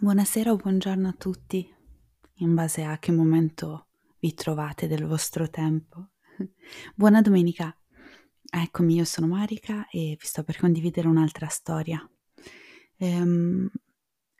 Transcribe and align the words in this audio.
Buonasera 0.00 0.52
o 0.52 0.56
buongiorno 0.56 1.08
a 1.08 1.12
tutti, 1.12 1.68
in 2.34 2.54
base 2.54 2.84
a 2.84 3.00
che 3.00 3.10
momento 3.10 3.88
vi 4.20 4.32
trovate 4.32 4.86
del 4.86 5.04
vostro 5.06 5.50
tempo. 5.50 6.10
Buona 6.94 7.20
domenica. 7.20 7.76
Eccomi, 8.48 8.94
io 8.94 9.04
sono 9.04 9.26
Marica 9.26 9.88
e 9.88 10.16
vi 10.16 10.24
sto 10.24 10.44
per 10.44 10.56
condividere 10.56 11.08
un'altra 11.08 11.48
storia. 11.48 12.08
Ehm, 12.98 13.68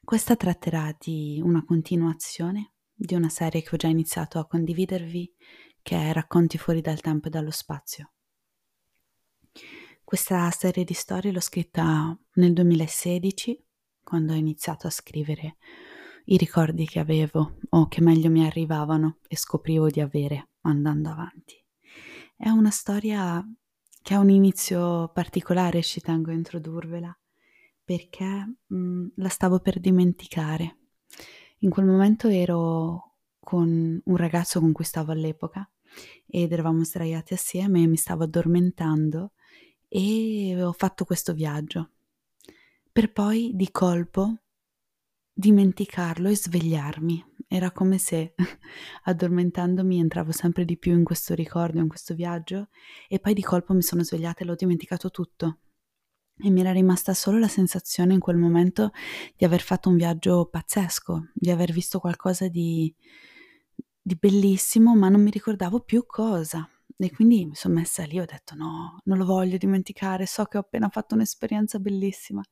questa 0.05 0.37
tratterà 0.37 0.97
di 0.97 1.41
una 1.43 1.65
continuazione 1.65 2.75
di 2.95 3.17
una 3.17 3.29
serie 3.29 3.61
che 3.61 3.71
ho 3.73 3.79
già 3.79 3.89
iniziato 3.89 4.39
a 4.39 4.47
condividervi, 4.47 5.35
che 5.83 5.97
è 5.97 6.13
Racconti 6.13 6.57
fuori 6.57 6.81
dal 6.81 7.01
tempo 7.01 7.27
e 7.27 7.31
dallo 7.31 7.51
spazio. 7.51 8.13
Questa 10.05 10.49
serie 10.53 10.85
di 10.85 10.95
storie 10.95 11.33
l'ho 11.33 11.41
scritta 11.41 12.17
nel 12.35 12.53
2016 12.53 13.67
quando 14.09 14.33
ho 14.33 14.37
iniziato 14.37 14.87
a 14.87 14.91
scrivere 14.91 15.57
i 16.25 16.39
ricordi 16.39 16.87
che 16.87 16.99
avevo 16.99 17.59
o 17.69 17.89
che 17.89 18.01
meglio 18.01 18.31
mi 18.31 18.43
arrivavano 18.43 19.19
e 19.29 19.37
scoprivo 19.37 19.91
di 19.91 20.01
avere 20.01 20.53
andando 20.63 21.11
avanti. 21.11 21.63
È 22.35 22.49
una 22.49 22.71
storia 22.71 23.47
che 24.01 24.15
ha 24.15 24.19
un 24.19 24.31
inizio 24.31 25.11
particolare, 25.13 25.83
ci 25.83 26.01
tengo 26.01 26.31
a 26.31 26.33
introdurvela, 26.33 27.15
perché 27.85 28.25
mh, 28.25 28.75
mm, 28.75 29.07
la 29.17 29.29
stavo 29.29 29.59
per 29.59 29.79
dimenticare. 29.79 30.79
In 31.59 31.69
quel 31.69 31.85
momento 31.85 32.29
ero 32.29 33.17
con 33.39 34.01
un 34.03 34.17
ragazzo 34.17 34.59
con 34.59 34.73
cui 34.73 34.85
stavo 34.85 35.13
all'epoca 35.13 35.71
ed 36.27 36.51
eravamo 36.51 36.83
sdraiati 36.83 37.35
assieme 37.35 37.83
e 37.83 37.87
mi 37.87 37.97
stavo 37.99 38.25
addormentando 38.25 39.33
e 39.87 40.57
ho 40.63 40.73
fatto 40.73 41.05
questo 41.05 41.35
viaggio 41.35 41.91
per 42.99 43.13
poi 43.13 43.53
di 43.55 43.71
colpo 43.71 44.39
dimenticarlo 45.33 46.29
e 46.29 46.35
svegliarmi. 46.35 47.25
Era 47.47 47.71
come 47.71 47.97
se 47.97 48.35
addormentandomi 49.05 50.01
entravo 50.01 50.33
sempre 50.33 50.65
di 50.65 50.77
più 50.77 50.95
in 50.95 51.05
questo 51.05 51.35
ricordo, 51.35 51.79
in 51.79 51.87
questo 51.87 52.15
viaggio 52.15 52.71
e 53.07 53.21
poi 53.21 53.35
di 53.35 53.43
colpo 53.43 53.73
mi 53.73 53.83
sono 53.83 54.03
svegliata 54.03 54.41
e 54.41 54.47
l'ho 54.47 54.57
dimenticato 54.57 55.13
tutto. 55.13 55.59
E 56.43 56.51
mi 56.51 56.59
era 56.59 56.73
rimasta 56.73 57.15
solo 57.15 57.39
la 57.39 57.47
sensazione 57.47 58.15
in 58.15 58.19
quel 58.19 58.37
momento 58.37 58.91
di 59.37 59.45
aver 59.45 59.61
fatto 59.61 59.89
un 59.89 59.97
viaggio 59.97 60.47
pazzesco, 60.47 61.31
di 61.35 61.53
aver 61.53 61.71
visto 61.71 62.01
qualcosa 62.01 62.49
di, 62.49 62.93
di 64.03 64.17
bellissimo, 64.17 64.97
ma 64.97 65.09
non 65.09 65.23
mi 65.23 65.31
ricordavo 65.31 65.83
più 65.83 66.05
cosa. 66.05 66.69
E 67.01 67.13
quindi 67.13 67.47
mi 67.47 67.55
sono 67.55 67.75
messa 67.75 68.05
lì 68.05 68.19
ho 68.19 68.25
detto 68.25 68.57
no, 68.57 68.99
non 69.05 69.19
lo 69.19 69.25
voglio 69.25 69.57
dimenticare, 69.57 70.27
so 70.27 70.45
che 70.47 70.57
ho 70.57 70.61
appena 70.63 70.89
fatto 70.89 71.15
un'esperienza 71.15 71.79
bellissima. 71.79 72.43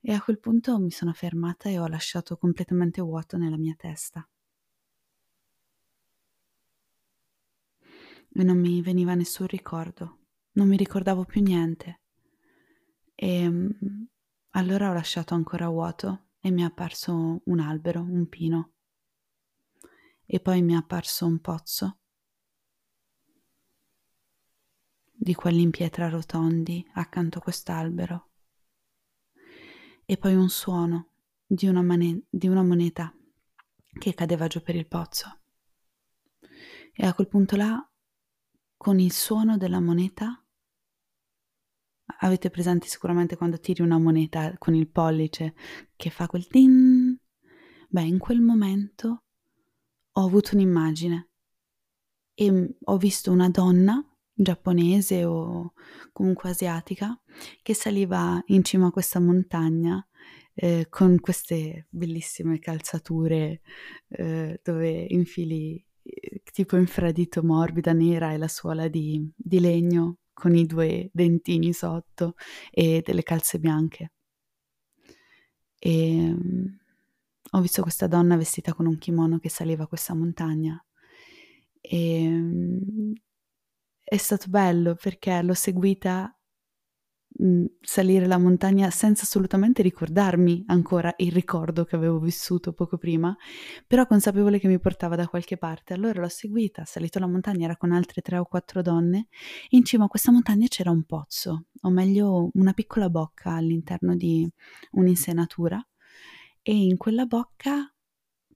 E 0.00 0.12
a 0.12 0.22
quel 0.22 0.38
punto 0.38 0.78
mi 0.78 0.90
sono 0.90 1.12
fermata 1.12 1.68
e 1.68 1.78
ho 1.78 1.86
lasciato 1.86 2.38
completamente 2.38 3.02
vuoto 3.02 3.36
nella 3.36 3.58
mia 3.58 3.74
testa. 3.76 4.26
E 8.34 8.42
non 8.42 8.58
mi 8.58 8.80
veniva 8.80 9.12
nessun 9.14 9.46
ricordo, 9.46 10.20
non 10.52 10.66
mi 10.66 10.76
ricordavo 10.78 11.24
più 11.26 11.42
niente. 11.42 12.00
E 13.14 13.50
mm, 13.50 13.70
allora 14.52 14.88
ho 14.88 14.94
lasciato 14.94 15.34
ancora 15.34 15.68
vuoto 15.68 16.28
e 16.40 16.50
mi 16.50 16.62
è 16.62 16.64
apparso 16.64 17.42
un 17.44 17.60
albero, 17.60 18.00
un 18.00 18.26
pino. 18.30 18.72
E 20.24 20.40
poi 20.40 20.62
mi 20.62 20.72
è 20.72 20.76
apparso 20.76 21.26
un 21.26 21.38
pozzo 21.40 21.98
di 25.22 25.34
quelli 25.34 25.62
in 25.62 25.70
pietra 25.70 26.08
rotondi 26.08 26.84
accanto 26.94 27.38
a 27.38 27.42
quest'albero. 27.42 28.30
E 30.04 30.16
poi 30.16 30.34
un 30.34 30.48
suono 30.48 31.10
di 31.46 31.68
una, 31.68 31.80
mane- 31.80 32.24
di 32.28 32.48
una 32.48 32.64
moneta 32.64 33.14
che 34.00 34.14
cadeva 34.14 34.48
giù 34.48 34.60
per 34.62 34.74
il 34.74 34.88
pozzo. 34.88 35.42
E 36.92 37.06
a 37.06 37.14
quel 37.14 37.28
punto 37.28 37.54
là, 37.54 37.88
con 38.76 38.98
il 38.98 39.12
suono 39.12 39.56
della 39.56 39.78
moneta, 39.78 40.44
avete 42.18 42.50
presente 42.50 42.88
sicuramente 42.88 43.36
quando 43.36 43.60
tiri 43.60 43.82
una 43.82 43.98
moneta 43.98 44.58
con 44.58 44.74
il 44.74 44.88
pollice 44.88 45.54
che 45.94 46.10
fa 46.10 46.26
quel 46.26 46.48
din? 46.50 47.16
Beh, 47.88 48.02
in 48.02 48.18
quel 48.18 48.40
momento 48.40 49.22
ho 50.10 50.24
avuto 50.26 50.56
un'immagine 50.56 51.30
e 52.34 52.76
ho 52.82 52.96
visto 52.96 53.30
una 53.30 53.48
donna 53.48 54.04
giapponese 54.34 55.24
o 55.24 55.72
comunque 56.12 56.50
asiatica 56.50 57.18
che 57.62 57.74
saliva 57.74 58.42
in 58.46 58.64
cima 58.64 58.88
a 58.88 58.90
questa 58.90 59.20
montagna 59.20 60.04
eh, 60.54 60.86
con 60.88 61.18
queste 61.20 61.86
bellissime 61.90 62.58
calzature 62.58 63.60
eh, 64.08 64.60
dove 64.62 65.06
infili 65.08 65.84
eh, 66.02 66.42
tipo 66.52 66.76
infradito 66.76 67.42
morbida 67.42 67.92
nera 67.92 68.32
e 68.32 68.36
la 68.36 68.48
suola 68.48 68.88
di, 68.88 69.30
di 69.34 69.60
legno 69.60 70.18
con 70.32 70.54
i 70.54 70.66
due 70.66 71.10
dentini 71.12 71.72
sotto 71.72 72.34
e 72.70 73.02
delle 73.04 73.22
calze 73.22 73.58
bianche. 73.58 74.12
E 75.78 76.14
um, 76.30 76.78
ho 77.52 77.60
visto 77.60 77.82
questa 77.82 78.06
donna 78.06 78.36
vestita 78.36 78.72
con 78.72 78.86
un 78.86 78.98
kimono 78.98 79.38
che 79.38 79.48
saliva 79.48 79.86
questa 79.86 80.14
montagna 80.14 80.84
e 81.80 82.26
um, 82.26 83.12
è 84.12 84.18
stato 84.18 84.48
bello 84.50 84.94
perché 84.94 85.40
l'ho 85.40 85.54
seguita 85.54 86.38
salire 87.80 88.26
la 88.26 88.36
montagna 88.36 88.90
senza 88.90 89.22
assolutamente 89.22 89.80
ricordarmi 89.80 90.64
ancora 90.66 91.14
il 91.16 91.32
ricordo 91.32 91.86
che 91.86 91.96
avevo 91.96 92.18
vissuto 92.18 92.74
poco 92.74 92.98
prima, 92.98 93.34
però 93.86 94.06
consapevole 94.06 94.58
che 94.58 94.68
mi 94.68 94.78
portava 94.78 95.16
da 95.16 95.26
qualche 95.28 95.56
parte. 95.56 95.94
Allora 95.94 96.20
l'ho 96.20 96.28
seguita, 96.28 96.84
salito 96.84 97.18
la 97.20 97.26
montagna, 97.26 97.64
era 97.64 97.78
con 97.78 97.90
altre 97.90 98.20
tre 98.20 98.36
o 98.36 98.44
quattro 98.44 98.82
donne, 98.82 99.28
in 99.70 99.82
cima 99.82 100.04
a 100.04 100.08
questa 100.08 100.30
montagna 100.30 100.66
c'era 100.66 100.90
un 100.90 101.04
pozzo, 101.04 101.68
o 101.80 101.88
meglio 101.88 102.50
una 102.52 102.74
piccola 102.74 103.08
bocca 103.08 103.52
all'interno 103.52 104.14
di 104.14 104.46
un'insenatura, 104.90 105.82
e 106.60 106.74
in 106.74 106.98
quella 106.98 107.24
bocca 107.24 107.90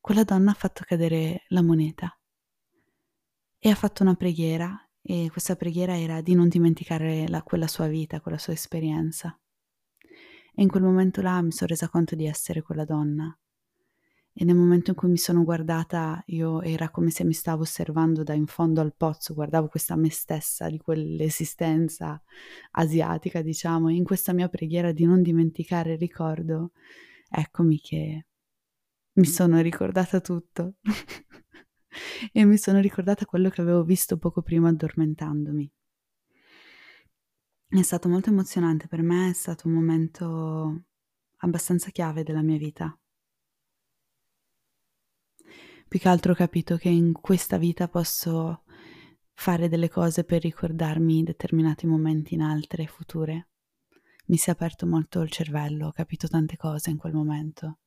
quella 0.03 0.23
donna 0.23 0.51
ha 0.51 0.55
fatto 0.55 0.85
cadere 0.87 1.45
la 1.49 1.63
moneta 1.63 2.15
e 3.59 3.71
ha 3.71 3.75
fatto 3.75 4.03
una 4.03 4.15
preghiera 4.15 4.86
e 5.09 5.29
questa 5.31 5.55
preghiera 5.55 5.97
era 5.97 6.21
di 6.21 6.35
non 6.35 6.49
dimenticare 6.49 7.29
la, 7.29 7.41
quella 7.45 7.69
sua 7.69 7.87
vita, 7.87 8.21
quella 8.21 8.39
sua 8.39 8.55
esperienza. 8.55 9.39
E 10.53 10.63
in 10.63 10.69
quel 10.69 10.83
momento 10.83 11.23
là 11.23 11.41
mi 11.43 11.53
sono 11.53 11.69
resa 11.69 11.89
conto 11.89 12.17
di 12.17 12.27
essere 12.27 12.61
quella 12.61 12.85
donna. 12.85 13.39
E 14.33 14.45
nel 14.45 14.57
momento 14.57 14.91
in 14.91 14.97
cui 14.97 15.09
mi 15.09 15.17
sono 15.17 15.45
guardata, 15.45 16.21
io 16.27 16.61
era 16.61 16.91
come 16.91 17.11
se 17.11 17.23
mi 17.23 17.35
stavo 17.35 17.63
osservando 17.63 18.25
da 18.25 18.35
in 18.35 18.47
fondo 18.47 18.81
al 18.81 18.95
pozzo, 18.97 19.33
guardavo 19.33 19.69
questa 19.69 19.95
me 19.95 20.11
stessa 20.11 20.69
di 20.69 20.79
quell'esistenza 20.79 22.21
asiatica, 22.73 23.43
diciamo, 23.43 23.89
e 23.89 23.95
in 23.95 24.05
questa 24.05 24.33
mia 24.33 24.49
preghiera 24.49 24.91
di 24.91 25.05
non 25.05 25.23
dimenticare 25.23 25.93
il 25.93 25.99
ricordo, 25.99 26.73
eccomi 27.31 27.79
che 27.79 28.27
mi 29.13 29.27
sono 29.27 29.61
ricordata 29.61 30.21
tutto. 30.21 30.75
e 32.33 32.45
mi 32.45 32.57
sono 32.57 32.81
ricordata 32.81 33.25
quello 33.25 33.51
che 33.51 33.61
avevo 33.61 33.83
visto 33.85 34.19
poco 34.19 34.43
prima 34.43 34.69
addormentandomi. 34.69 35.71
È 37.69 37.83
stato 37.83 38.09
molto 38.09 38.31
emozionante 38.31 38.87
per 38.87 39.03
me, 39.03 39.31
è 39.31 39.33
stato 39.33 39.67
un 39.67 39.75
momento 39.75 40.85
abbastanza 41.39 41.91
chiave 41.91 42.23
della 42.23 42.43
mia 42.43 42.59
vita. 42.59 42.97
Più 45.89 45.99
che 45.99 46.09
altro 46.09 46.33
ho 46.33 46.35
capito 46.35 46.77
che 46.77 46.89
in 46.89 47.13
questa 47.13 47.59
vita 47.59 47.89
posso 47.89 48.65
fare 49.33 49.69
delle 49.69 49.89
cose 49.89 50.25
per 50.25 50.43
ricordarmi 50.43 51.23
determinati 51.23 51.87
momenti 51.87 52.35
in 52.35 52.43
altre 52.43 52.87
future. 52.87 53.49
Mi 54.27 54.37
si 54.37 54.49
è 54.49 54.53
aperto 54.53 54.87
molto 54.87 55.21
il 55.21 55.31
cervello, 55.31 55.89
ho 55.89 55.93
capito 55.93 56.27
tante 56.27 56.57
cose 56.57 56.91
in 56.91 56.97
quel 56.97 57.13
momento 57.13 57.79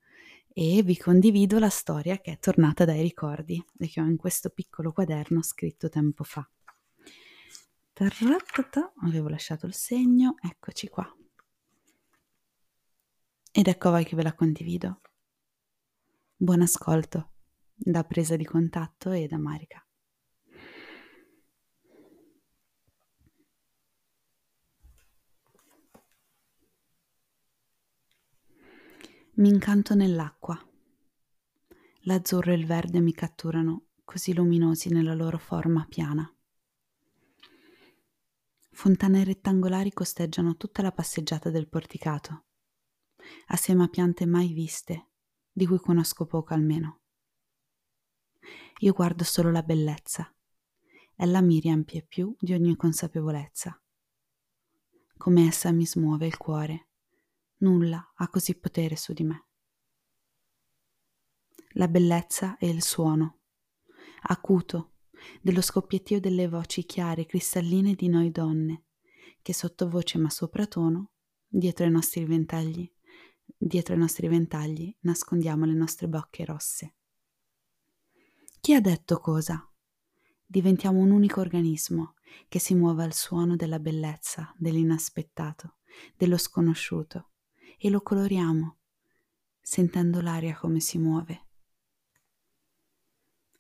e 0.54 0.81
vi 0.84 0.98
condivido 0.98 1.60
la 1.60 1.69
storia 1.69 2.19
che 2.19 2.34
è 2.34 2.40
tornata 2.40 2.86
dai 2.86 3.01
ricordi 3.01 3.63
e 3.78 3.88
che 3.88 4.01
ho 4.01 4.06
in 4.06 4.18
questo 4.18 4.50
piccolo 4.50 4.92
quaderno 4.92 5.42
scritto 5.42 5.90
tempo 5.90 6.24
fa. 6.24 6.48
Tarratata, 7.94 8.94
avevo 9.04 9.28
lasciato 9.28 9.66
il 9.66 9.74
segno, 9.74 10.36
eccoci 10.42 10.88
qua. 10.88 11.13
Ed 13.51 13.68
ecco 13.68 13.90
voi 13.90 14.06
che 14.06 14.16
ve 14.16 14.24
la 14.24 14.34
condivido. 14.34 15.01
Buon 16.36 16.62
ascolto 16.62 17.31
da 17.74 18.04
presa 18.04 18.36
di 18.36 18.45
contatto 18.45 19.12
e 19.12 19.28
da 19.28 19.38
Marica. 19.38 19.84
Mi 29.39 29.47
incanto 29.47 29.95
nell'acqua. 29.95 30.62
L'azzurro 32.01 32.51
e 32.51 32.56
il 32.56 32.65
verde 32.65 33.00
mi 33.00 33.13
catturano, 33.13 33.86
così 34.03 34.33
luminosi 34.33 34.89
nella 34.89 35.13
loro 35.13 35.38
forma 35.38 35.86
piana. 35.88 36.30
Fontane 38.71 39.24
rettangolari 39.24 39.94
costeggiano 39.94 40.57
tutta 40.57 40.81
la 40.81 40.91
passeggiata 40.91 41.50
del 41.51 41.69
porticato, 41.69 42.47
assieme 43.47 43.83
a 43.86 43.88
piante 43.88 44.25
mai 44.25 44.51
viste, 44.51 45.07
di 45.53 45.65
cui 45.65 45.80
conosco 45.80 46.25
poco 46.25 46.53
almeno. 46.53 47.00
Io 48.80 48.92
guardo 48.92 49.24
solo 49.24 49.51
la 49.51 49.63
bellezza. 49.63 50.35
Ella 51.15 51.39
mi 51.39 51.62
riempie 51.62 52.03
più 52.06 52.35
di 52.38 52.51
ogni 52.51 52.75
consapevolezza. 52.75 53.81
Come 55.15 55.47
essa 55.47 55.71
mi 55.71 55.85
smuove 55.85 56.27
il 56.27 56.35
cuore, 56.35 56.88
nulla 57.59 58.13
ha 58.15 58.27
così 58.29 58.57
potere 58.57 58.95
su 58.95 59.13
di 59.13 59.23
me. 59.23 59.45
La 61.73 61.88
bellezza 61.88 62.57
è 62.57 62.65
il 62.65 62.81
suono, 62.81 63.39
acuto, 64.23 64.94
dello 65.41 65.61
scoppiettio 65.61 66.19
delle 66.19 66.47
voci 66.47 66.85
chiare 66.85 67.21
e 67.21 67.25
cristalline 67.25 67.94
di 67.94 68.07
noi 68.07 68.31
donne, 68.31 68.85
che 69.41 69.53
sottovoce 69.53 70.17
ma 70.17 70.29
sopratono, 70.29 71.11
dietro 71.47 71.85
ai 71.85 71.91
nostri 71.91 72.25
ventagli, 72.25 72.91
dietro 73.57 73.94
ai 73.94 74.00
nostri 74.00 74.27
ventagli 74.27 74.95
nascondiamo 75.01 75.65
le 75.65 75.73
nostre 75.73 76.07
bocche 76.07 76.45
rosse. 76.45 76.95
Chi 78.59 78.73
ha 78.73 78.81
detto 78.81 79.19
cosa? 79.19 79.63
Diventiamo 80.45 81.00
un 81.00 81.11
unico 81.11 81.39
organismo 81.39 82.15
che 82.47 82.59
si 82.59 82.73
muove 82.73 83.03
al 83.03 83.13
suono 83.13 83.56
della 83.56 83.79
bellezza, 83.79 84.53
dell'inaspettato, 84.57 85.77
dello 86.15 86.38
sconosciuto 86.38 87.29
e 87.81 87.90
lo 87.90 88.02
coloriamo, 88.02 88.78
sentendo 89.62 90.20
l'aria 90.20 90.56
come 90.58 90.81
si 90.81 90.98
muove. 90.98 91.46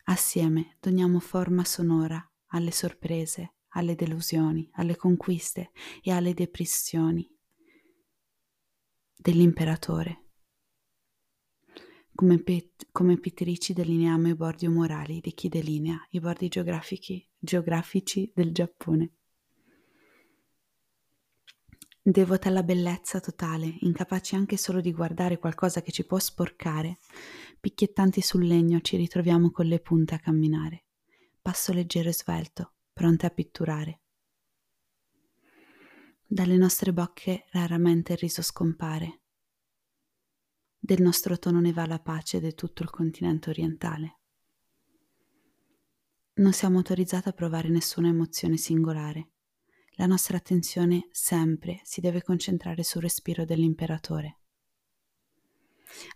Assieme 0.03 0.75
doniamo 0.79 1.19
forma 1.19 1.63
sonora 1.63 2.21
alle 2.47 2.71
sorprese, 2.71 3.55
alle 3.69 3.95
delusioni, 3.95 4.69
alle 4.73 4.97
conquiste 4.97 5.71
e 6.01 6.11
alle 6.11 6.33
depressioni 6.33 7.31
dell'imperatore. 9.15 10.25
Come, 12.13 12.41
pet- 12.43 12.87
come 12.91 13.17
pittrici 13.17 13.71
delineiamo 13.71 14.27
i 14.27 14.35
bordi 14.35 14.65
umorali 14.65 15.21
di 15.21 15.33
chi 15.33 15.47
delinea 15.47 16.05
i 16.09 16.19
bordi 16.19 16.49
geografici 16.49 18.31
del 18.33 18.51
Giappone. 18.51 19.18
Devota 22.01 22.47
alla 22.47 22.63
bellezza 22.63 23.19
totale, 23.19 23.75
incapaci 23.81 24.33
anche 24.35 24.55
solo 24.55 24.79
di 24.79 24.93
guardare 24.93 25.37
qualcosa 25.37 25.81
che 25.81 25.91
ci 25.91 26.05
può 26.05 26.17
sporcare, 26.17 26.97
picchiettanti 27.59 28.21
sul 28.21 28.47
legno 28.47 28.79
ci 28.79 28.95
ritroviamo 28.95 29.51
con 29.51 29.65
le 29.65 29.81
punte 29.81 30.15
a 30.15 30.19
camminare, 30.19 30.85
passo 31.41 31.73
leggero 31.73 32.07
e 32.07 32.13
svelto, 32.13 32.73
pronte 32.93 33.25
a 33.25 33.29
pitturare. 33.29 33.99
Dalle 36.25 36.55
nostre 36.55 36.93
bocche 36.93 37.47
raramente 37.51 38.13
il 38.13 38.19
riso 38.19 38.41
scompare. 38.41 39.21
Del 40.79 41.01
nostro 41.01 41.37
tono 41.37 41.59
ne 41.59 41.73
va 41.73 41.85
la 41.85 41.99
pace 41.99 42.39
di 42.39 42.53
tutto 42.55 42.81
il 42.81 42.89
continente 42.89 43.49
orientale. 43.49 44.19
Non 46.35 46.53
siamo 46.53 46.77
autorizzati 46.77 47.27
a 47.27 47.33
provare 47.33 47.67
nessuna 47.67 48.07
emozione 48.07 48.55
singolare 48.55 49.31
la 49.99 50.05
nostra 50.05 50.37
attenzione 50.37 51.09
sempre 51.11 51.81
si 51.83 51.99
deve 51.99 52.23
concentrare 52.23 52.83
sul 52.83 53.01
respiro 53.01 53.43
dell'imperatore. 53.43 54.37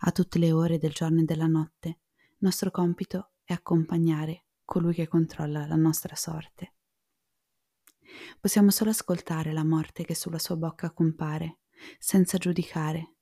A 0.01 0.11
tutte 0.13 0.39
le 0.39 0.53
ore 0.53 0.77
del 0.77 0.93
giorno 0.93 1.19
e 1.19 1.25
della 1.25 1.47
notte, 1.47 1.99
nostro 2.37 2.71
compito 2.71 3.31
è 3.43 3.51
accompagnare 3.51 4.45
colui 4.63 4.93
che 4.93 5.09
controlla 5.09 5.67
la 5.67 5.75
nostra 5.75 6.15
sorte. 6.15 6.75
Possiamo 8.39 8.71
solo 8.71 8.91
ascoltare 8.91 9.51
la 9.51 9.65
morte 9.65 10.05
che 10.05 10.15
sulla 10.15 10.39
sua 10.39 10.55
bocca 10.55 10.91
compare, 10.91 11.59
senza 11.99 12.37
giudicare. 12.37 13.15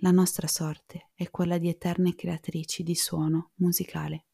La 0.00 0.10
nostra 0.10 0.48
sorte 0.48 1.12
è 1.14 1.30
quella 1.30 1.56
di 1.56 1.70
eterne 1.70 2.14
creatrici 2.14 2.82
di 2.82 2.94
suono 2.94 3.52
musicale. 3.54 4.26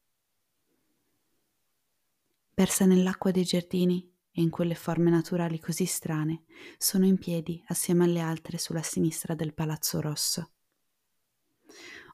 Persa 2.53 2.85
nell'acqua 2.85 3.31
dei 3.31 3.43
giardini, 3.43 4.14
e 4.37 4.41
in 4.41 4.49
quelle 4.49 4.75
forme 4.75 5.09
naturali 5.09 5.59
così 5.61 5.85
strane, 5.85 6.43
sono 6.77 7.05
in 7.05 7.17
piedi 7.17 7.63
assieme 7.67 8.03
alle 8.03 8.19
altre 8.19 8.57
sulla 8.57 8.81
sinistra 8.81 9.33
del 9.33 9.53
Palazzo 9.53 10.01
Rosso. 10.01 10.51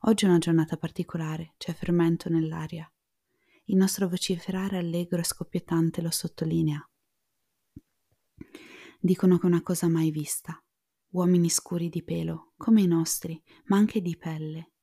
Oggi 0.02 0.26
è 0.26 0.28
una 0.28 0.38
giornata 0.38 0.78
particolare, 0.78 1.56
c'è 1.58 1.74
fermento 1.74 2.30
nell'aria. 2.30 2.88
Il 3.66 3.76
nostro 3.76 4.08
vociferare 4.08 4.78
allegro 4.78 5.20
e 5.20 5.24
scoppiettante 5.24 6.04
lo 6.04 6.12
sottolinea. 6.12 6.88
Dicono 9.00 9.38
che 9.40 9.44
è 9.44 9.48
una 9.48 9.64
cosa 9.64 9.88
mai 9.88 10.12
vista. 10.12 10.64
Uomini 11.14 11.50
scuri 11.50 11.90
di 11.90 12.04
pelo, 12.04 12.54
come 12.56 12.82
i 12.82 12.88
nostri, 12.88 13.42
ma 13.66 13.78
anche 13.78 14.00
di 14.00 14.16
pelle. 14.16 14.74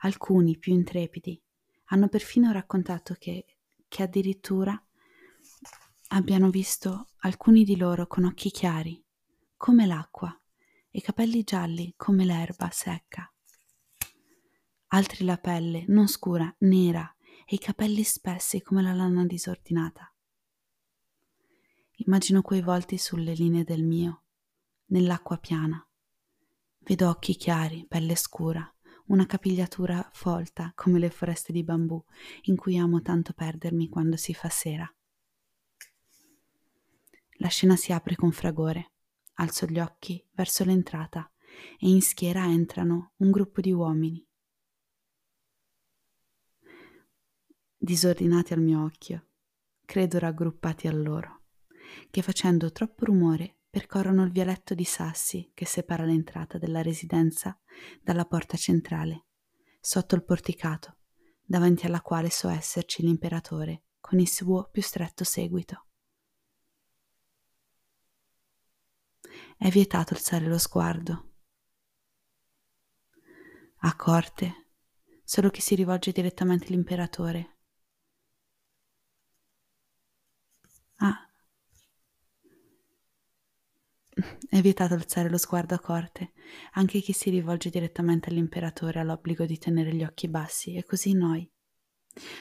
Alcuni, 0.00 0.56
più 0.56 0.72
intrepidi, 0.72 1.38
hanno 1.86 2.08
perfino 2.08 2.52
raccontato 2.52 3.16
che, 3.18 3.44
che 3.86 4.02
addirittura 4.02 4.82
abbiano 6.14 6.50
visto 6.50 7.08
alcuni 7.20 7.64
di 7.64 7.74
loro 7.74 8.06
con 8.06 8.24
occhi 8.24 8.50
chiari, 8.50 9.02
come 9.56 9.86
l'acqua, 9.86 10.38
e 10.90 11.00
capelli 11.00 11.42
gialli 11.42 11.94
come 11.96 12.26
l'erba 12.26 12.68
secca. 12.70 13.32
Altri 14.88 15.24
la 15.24 15.38
pelle 15.38 15.84
non 15.88 16.08
scura, 16.08 16.54
nera, 16.58 17.10
e 17.46 17.54
i 17.54 17.58
capelli 17.58 18.02
spessi 18.02 18.60
come 18.60 18.82
la 18.82 18.92
lana 18.92 19.24
disordinata. 19.24 20.12
Immagino 21.96 22.42
quei 22.42 22.60
volti 22.60 22.98
sulle 22.98 23.32
linee 23.32 23.64
del 23.64 23.82
mio, 23.82 24.24
nell'acqua 24.86 25.38
piana. 25.38 25.82
Vedo 26.80 27.08
occhi 27.08 27.36
chiari, 27.36 27.86
pelle 27.88 28.16
scura, 28.16 28.70
una 29.06 29.24
capigliatura 29.24 30.06
folta 30.12 30.72
come 30.74 30.98
le 30.98 31.08
foreste 31.08 31.54
di 31.54 31.64
bambù 31.64 32.04
in 32.42 32.56
cui 32.56 32.76
amo 32.76 33.00
tanto 33.00 33.32
perdermi 33.32 33.88
quando 33.88 34.18
si 34.18 34.34
fa 34.34 34.50
sera. 34.50 34.94
La 37.42 37.48
scena 37.48 37.74
si 37.74 37.92
apre 37.92 38.14
con 38.14 38.30
fragore. 38.30 38.92
Alzo 39.34 39.66
gli 39.66 39.80
occhi 39.80 40.24
verso 40.30 40.64
l'entrata 40.64 41.28
e 41.76 41.88
in 41.88 42.00
schiera 42.00 42.44
entrano 42.44 43.14
un 43.16 43.32
gruppo 43.32 43.60
di 43.60 43.72
uomini. 43.72 44.24
Disordinati 47.76 48.52
al 48.52 48.60
mio 48.60 48.84
occhio, 48.84 49.26
credo 49.84 50.20
raggruppati 50.20 50.86
a 50.86 50.92
loro, 50.92 51.46
che 52.12 52.22
facendo 52.22 52.70
troppo 52.70 53.06
rumore 53.06 53.56
percorrono 53.68 54.22
il 54.22 54.30
vialetto 54.30 54.74
di 54.74 54.84
sassi 54.84 55.50
che 55.52 55.66
separa 55.66 56.04
l'entrata 56.04 56.58
della 56.58 56.80
residenza 56.80 57.58
dalla 58.00 58.24
porta 58.24 58.56
centrale, 58.56 59.24
sotto 59.80 60.14
il 60.14 60.22
porticato, 60.22 60.98
davanti 61.44 61.86
alla 61.86 62.02
quale 62.02 62.30
so 62.30 62.48
esserci 62.48 63.02
l'imperatore 63.02 63.86
con 63.98 64.20
il 64.20 64.28
suo 64.28 64.68
più 64.70 64.80
stretto 64.80 65.24
seguito. 65.24 65.86
È 69.62 69.68
vietato 69.68 70.14
alzare 70.14 70.46
lo 70.46 70.58
sguardo. 70.58 71.34
A 73.76 73.94
corte, 73.94 74.70
solo 75.22 75.50
chi 75.50 75.60
si 75.60 75.76
rivolge 75.76 76.10
direttamente 76.10 76.66
all'imperatore. 76.66 77.58
Ah. 80.96 81.30
È 84.48 84.60
vietato 84.60 84.94
alzare 84.94 85.30
lo 85.30 85.38
sguardo 85.38 85.76
a 85.76 85.78
corte. 85.78 86.32
Anche 86.72 86.98
chi 86.98 87.12
si 87.12 87.30
rivolge 87.30 87.70
direttamente 87.70 88.30
all'imperatore 88.30 88.98
ha 88.98 89.04
l'obbligo 89.04 89.46
di 89.46 89.58
tenere 89.58 89.94
gli 89.94 90.02
occhi 90.02 90.26
bassi, 90.26 90.74
e 90.74 90.84
così 90.84 91.12
noi. 91.12 91.48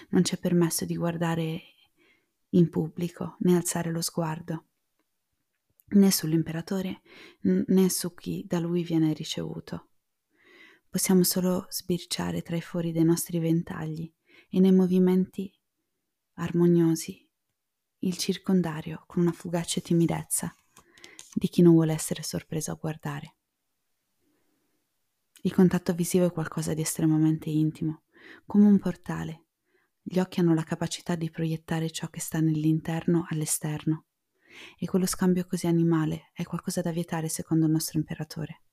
Non 0.09 0.23
c'è 0.23 0.39
permesso 0.39 0.85
di 0.85 0.95
guardare 0.95 1.61
in 2.49 2.67
pubblico 2.71 3.35
né 3.41 3.55
alzare 3.55 3.91
lo 3.91 4.01
sguardo 4.01 4.65
né 5.91 6.11
sull'imperatore 6.11 7.01
né 7.41 7.89
su 7.89 8.13
chi 8.13 8.45
da 8.47 8.59
lui 8.59 8.83
viene 8.83 9.13
ricevuto. 9.13 9.89
Possiamo 10.89 11.23
solo 11.23 11.65
sbirciare 11.69 12.41
tra 12.41 12.55
i 12.55 12.61
fori 12.61 12.91
dei 12.91 13.03
nostri 13.03 13.39
ventagli 13.39 14.11
e 14.49 14.59
nei 14.59 14.71
movimenti 14.71 15.51
armoniosi 16.33 17.27
il 17.99 18.17
circondario 18.17 19.03
con 19.05 19.21
una 19.21 19.31
fugace 19.31 19.81
timidezza 19.81 20.53
di 21.33 21.47
chi 21.47 21.61
non 21.61 21.73
vuole 21.73 21.93
essere 21.93 22.23
sorpreso 22.23 22.71
a 22.71 22.75
guardare. 22.75 23.35
Il 25.43 25.53
contatto 25.53 25.93
visivo 25.93 26.25
è 26.25 26.31
qualcosa 26.31 26.73
di 26.73 26.81
estremamente 26.81 27.49
intimo, 27.49 28.03
come 28.45 28.65
un 28.65 28.79
portale. 28.79 29.45
Gli 30.01 30.19
occhi 30.19 30.39
hanno 30.39 30.53
la 30.53 30.63
capacità 30.63 31.15
di 31.15 31.29
proiettare 31.29 31.89
ciò 31.89 32.09
che 32.09 32.19
sta 32.19 32.39
nell'interno 32.39 33.25
all'esterno 33.29 34.07
e 34.77 34.85
quello 34.85 35.05
scambio 35.05 35.45
così 35.45 35.67
animale 35.67 36.31
è 36.33 36.43
qualcosa 36.43 36.81
da 36.81 36.91
vietare 36.91 37.29
secondo 37.29 37.65
il 37.65 37.71
nostro 37.71 37.97
imperatore. 37.97 38.63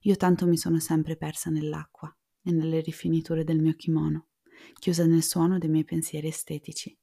Io 0.00 0.16
tanto 0.16 0.46
mi 0.46 0.56
sono 0.56 0.78
sempre 0.78 1.16
persa 1.16 1.50
nell'acqua 1.50 2.14
e 2.42 2.52
nelle 2.52 2.80
rifiniture 2.80 3.44
del 3.44 3.60
mio 3.60 3.74
kimono, 3.74 4.28
chiusa 4.78 5.04
nel 5.06 5.22
suono 5.22 5.58
dei 5.58 5.68
miei 5.68 5.84
pensieri 5.84 6.28
estetici. 6.28 6.96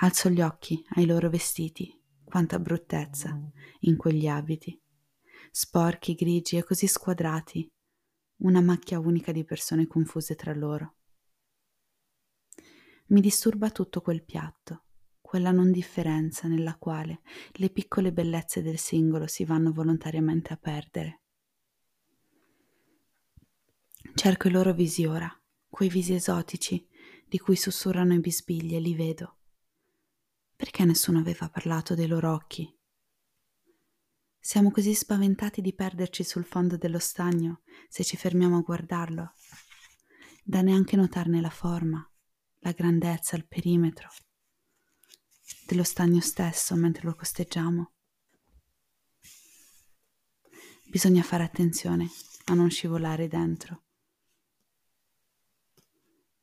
Alzo 0.00 0.30
gli 0.30 0.40
occhi 0.40 0.82
ai 0.90 1.06
loro 1.06 1.28
vestiti, 1.28 1.92
quanta 2.24 2.58
bruttezza 2.58 3.38
in 3.80 3.96
quegli 3.96 4.26
abiti. 4.26 4.80
sporchi, 5.50 6.14
grigi 6.14 6.56
e 6.56 6.64
così 6.64 6.86
squadrati, 6.86 7.70
una 8.38 8.60
macchia 8.60 8.98
unica 8.98 9.32
di 9.32 9.44
persone 9.44 9.86
confuse 9.86 10.34
tra 10.34 10.54
loro. 10.54 10.96
Mi 13.08 13.20
disturba 13.20 13.70
tutto 13.70 14.00
quel 14.00 14.24
piatto, 14.24 14.84
quella 15.28 15.50
non 15.50 15.70
differenza 15.70 16.48
nella 16.48 16.74
quale 16.76 17.20
le 17.56 17.68
piccole 17.68 18.14
bellezze 18.14 18.62
del 18.62 18.78
singolo 18.78 19.26
si 19.26 19.44
vanno 19.44 19.72
volontariamente 19.72 20.54
a 20.54 20.56
perdere. 20.56 21.20
Cerco 24.14 24.48
i 24.48 24.50
loro 24.50 24.72
visi 24.72 25.04
ora, 25.04 25.30
quei 25.68 25.90
visi 25.90 26.14
esotici 26.14 26.88
di 27.28 27.38
cui 27.38 27.56
sussurrano 27.56 28.14
i 28.14 28.20
bisbigli 28.20 28.74
e 28.74 28.80
li 28.80 28.94
vedo. 28.94 29.36
Perché 30.56 30.86
nessuno 30.86 31.18
aveva 31.18 31.50
parlato 31.50 31.94
dei 31.94 32.06
loro 32.06 32.32
occhi? 32.32 32.74
Siamo 34.38 34.70
così 34.70 34.94
spaventati 34.94 35.60
di 35.60 35.74
perderci 35.74 36.24
sul 36.24 36.46
fondo 36.46 36.78
dello 36.78 36.98
stagno 36.98 37.60
se 37.90 38.02
ci 38.02 38.16
fermiamo 38.16 38.56
a 38.56 38.62
guardarlo, 38.62 39.34
da 40.42 40.62
neanche 40.62 40.96
notarne 40.96 41.42
la 41.42 41.50
forma, 41.50 42.10
la 42.60 42.72
grandezza, 42.72 43.36
il 43.36 43.46
perimetro 43.46 44.08
dello 45.66 45.82
stagno 45.84 46.20
stesso 46.20 46.74
mentre 46.74 47.04
lo 47.04 47.14
costeggiamo. 47.14 47.92
Bisogna 50.88 51.22
fare 51.22 51.44
attenzione 51.44 52.08
a 52.46 52.54
non 52.54 52.70
scivolare 52.70 53.28
dentro. 53.28 53.84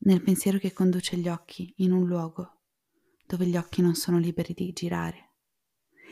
Nel 0.06 0.22
pensiero 0.22 0.60
che 0.60 0.72
conduce 0.72 1.18
gli 1.18 1.28
occhi 1.28 1.74
in 1.78 1.92
un 1.92 2.06
luogo 2.06 2.56
dove 3.26 3.48
gli 3.48 3.58
occhi 3.58 3.82
non 3.82 3.96
sono 3.96 4.20
liberi 4.20 4.54
di 4.54 4.72
girare. 4.72 5.34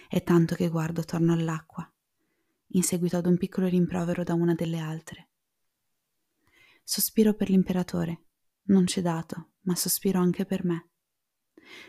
È 0.09 0.23
tanto 0.23 0.55
che 0.55 0.69
guardo 0.69 1.03
torno 1.03 1.33
all'acqua, 1.33 1.87
in 2.69 2.83
seguito 2.83 3.17
ad 3.17 3.27
un 3.27 3.37
piccolo 3.37 3.67
rimprovero 3.67 4.23
da 4.23 4.33
una 4.33 4.55
delle 4.55 4.79
altre. 4.79 5.29
Sospiro 6.83 7.33
per 7.33 7.49
l'imperatore, 7.49 8.25
non 8.63 8.85
c'è 8.85 9.01
dato, 9.01 9.51
ma 9.61 9.75
sospiro 9.75 10.19
anche 10.19 10.45
per 10.45 10.65
me. 10.65 10.92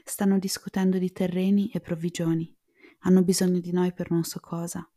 Stanno 0.04 0.38
discutendo 0.38 0.98
di 0.98 1.12
terreni 1.12 1.70
e 1.70 1.80
provvigioni. 1.80 2.54
Hanno 3.00 3.22
bisogno 3.22 3.60
di 3.60 3.72
noi 3.72 3.92
per 3.92 4.10
non 4.10 4.24
so 4.24 4.40
cosa. 4.40 4.88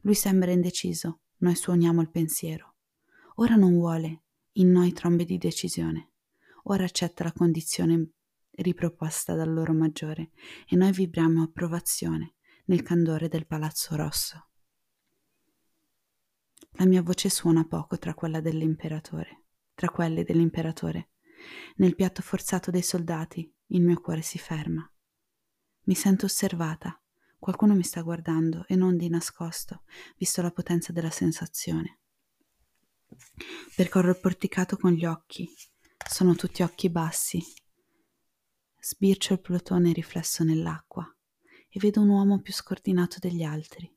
Lui 0.00 0.14
sembra 0.14 0.50
indeciso, 0.50 1.20
noi 1.38 1.54
suoniamo 1.54 2.00
il 2.00 2.10
pensiero. 2.10 2.76
Ora 3.36 3.56
non 3.56 3.72
vuole 3.72 4.22
in 4.52 4.70
noi 4.70 4.92
trombe 4.92 5.24
di 5.24 5.38
decisione. 5.38 6.12
Ora 6.64 6.84
accetta 6.84 7.24
la 7.24 7.32
condizione 7.32 8.10
riproposta 8.50 9.34
dal 9.34 9.52
loro 9.52 9.72
maggiore 9.72 10.30
e 10.68 10.76
noi 10.76 10.92
vibriamo 10.92 11.42
approvazione 11.42 12.34
nel 12.66 12.82
candore 12.82 13.28
del 13.28 13.46
palazzo 13.46 13.94
rosso. 13.96 14.48
La 16.78 16.86
mia 16.86 17.02
voce 17.02 17.28
suona 17.28 17.66
poco 17.66 17.98
tra 17.98 18.14
quella 18.14 18.40
dell'imperatore, 18.40 19.44
tra 19.74 19.88
quelle 19.88 20.24
dell'imperatore. 20.24 21.10
Nel 21.76 21.94
piatto 21.94 22.22
forzato 22.22 22.70
dei 22.70 22.82
soldati 22.82 23.54
il 23.68 23.82
mio 23.82 24.00
cuore 24.00 24.22
si 24.22 24.38
ferma. 24.38 24.88
Mi 25.84 25.94
sento 25.94 26.26
osservata. 26.26 27.00
Qualcuno 27.38 27.74
mi 27.74 27.82
sta 27.82 28.00
guardando 28.02 28.64
e 28.66 28.76
non 28.76 28.96
di 28.96 29.08
nascosto, 29.08 29.82
visto 30.16 30.42
la 30.42 30.50
potenza 30.50 30.92
della 30.92 31.10
sensazione. 31.10 32.00
Percorro 33.74 34.10
il 34.10 34.18
porticato 34.18 34.76
con 34.76 34.92
gli 34.92 35.04
occhi. 35.04 35.48
Sono 36.08 36.34
tutti 36.34 36.62
occhi 36.62 36.90
bassi. 36.90 37.42
Sbircio 38.80 39.34
il 39.34 39.40
plotone 39.40 39.92
riflesso 39.92 40.44
nell'acqua 40.44 41.08
e 41.68 41.78
vedo 41.78 42.00
un 42.00 42.08
uomo 42.08 42.40
più 42.40 42.52
scordinato 42.52 43.18
degli 43.18 43.42
altri. 43.42 43.92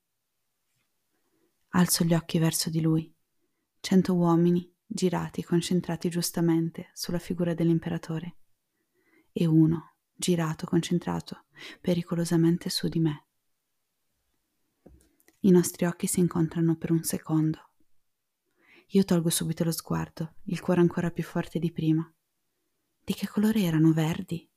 Alzo 1.69 2.03
gli 2.03 2.13
occhi 2.13 2.39
verso 2.39 2.69
di 2.69 2.81
lui. 2.81 3.13
Cento 3.79 4.15
uomini 4.15 4.71
girati, 4.85 5.43
concentrati 5.43 6.09
giustamente 6.09 6.89
sulla 6.93 7.19
figura 7.19 7.53
dell'imperatore 7.53 8.38
e 9.31 9.45
uno, 9.45 9.95
girato, 10.15 10.65
concentrato, 10.65 11.45
pericolosamente 11.79 12.69
su 12.69 12.87
di 12.87 12.99
me. 12.99 13.25
I 15.41 15.51
nostri 15.51 15.85
occhi 15.85 16.07
si 16.07 16.19
incontrano 16.19 16.75
per 16.75 16.91
un 16.91 17.03
secondo. 17.03 17.69
Io 18.87 19.03
tolgo 19.05 19.29
subito 19.29 19.63
lo 19.63 19.71
sguardo, 19.71 20.35
il 20.45 20.59
cuore 20.59 20.81
ancora 20.81 21.11
più 21.11 21.23
forte 21.23 21.59
di 21.59 21.71
prima. 21.71 22.11
Di 23.03 23.13
che 23.13 23.27
colore 23.27 23.61
erano 23.61 23.93
verdi? 23.93 24.47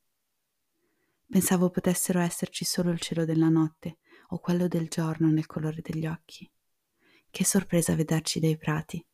Pensavo 1.26 1.70
potessero 1.70 2.18
esserci 2.20 2.64
solo 2.64 2.90
il 2.90 3.00
cielo 3.00 3.24
della 3.24 3.48
notte 3.48 3.98
o 4.28 4.38
quello 4.38 4.68
del 4.68 4.88
giorno 4.88 5.30
nel 5.30 5.46
colore 5.46 5.80
degli 5.80 6.06
occhi. 6.06 6.50
Che 7.30 7.44
sorpresa 7.44 7.94
vederci 7.94 8.40
dai 8.40 8.56
prati. 8.58 9.04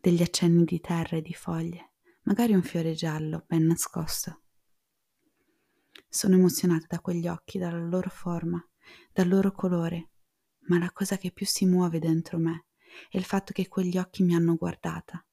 Degli 0.00 0.22
accenni 0.22 0.64
di 0.64 0.80
terra 0.80 1.16
e 1.16 1.22
di 1.22 1.32
foglie, 1.32 1.85
magari 2.26 2.54
un 2.54 2.62
fiore 2.62 2.92
giallo 2.92 3.44
ben 3.46 3.66
nascosto. 3.66 4.42
Sono 6.08 6.34
emozionata 6.34 6.86
da 6.88 7.00
quegli 7.00 7.28
occhi, 7.28 7.58
dalla 7.58 7.78
loro 7.78 8.10
forma, 8.10 8.64
dal 9.12 9.28
loro 9.28 9.52
colore, 9.52 10.10
ma 10.68 10.78
la 10.78 10.90
cosa 10.90 11.18
che 11.18 11.30
più 11.30 11.46
si 11.46 11.66
muove 11.66 12.00
dentro 12.00 12.38
me 12.38 12.66
è 13.10 13.16
il 13.16 13.24
fatto 13.24 13.52
che 13.52 13.68
quegli 13.68 13.96
occhi 13.96 14.24
mi 14.24 14.34
hanno 14.34 14.56
guardata, 14.56 15.24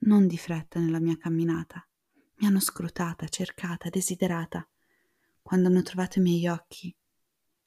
non 0.00 0.26
di 0.26 0.38
fretta 0.38 0.80
nella 0.80 1.00
mia 1.00 1.16
camminata, 1.18 1.86
mi 2.36 2.46
hanno 2.46 2.60
scrutata, 2.60 3.28
cercata, 3.28 3.90
desiderata. 3.90 4.66
Quando 5.42 5.68
hanno 5.68 5.82
trovato 5.82 6.18
i 6.18 6.22
miei 6.22 6.46
occhi, 6.46 6.94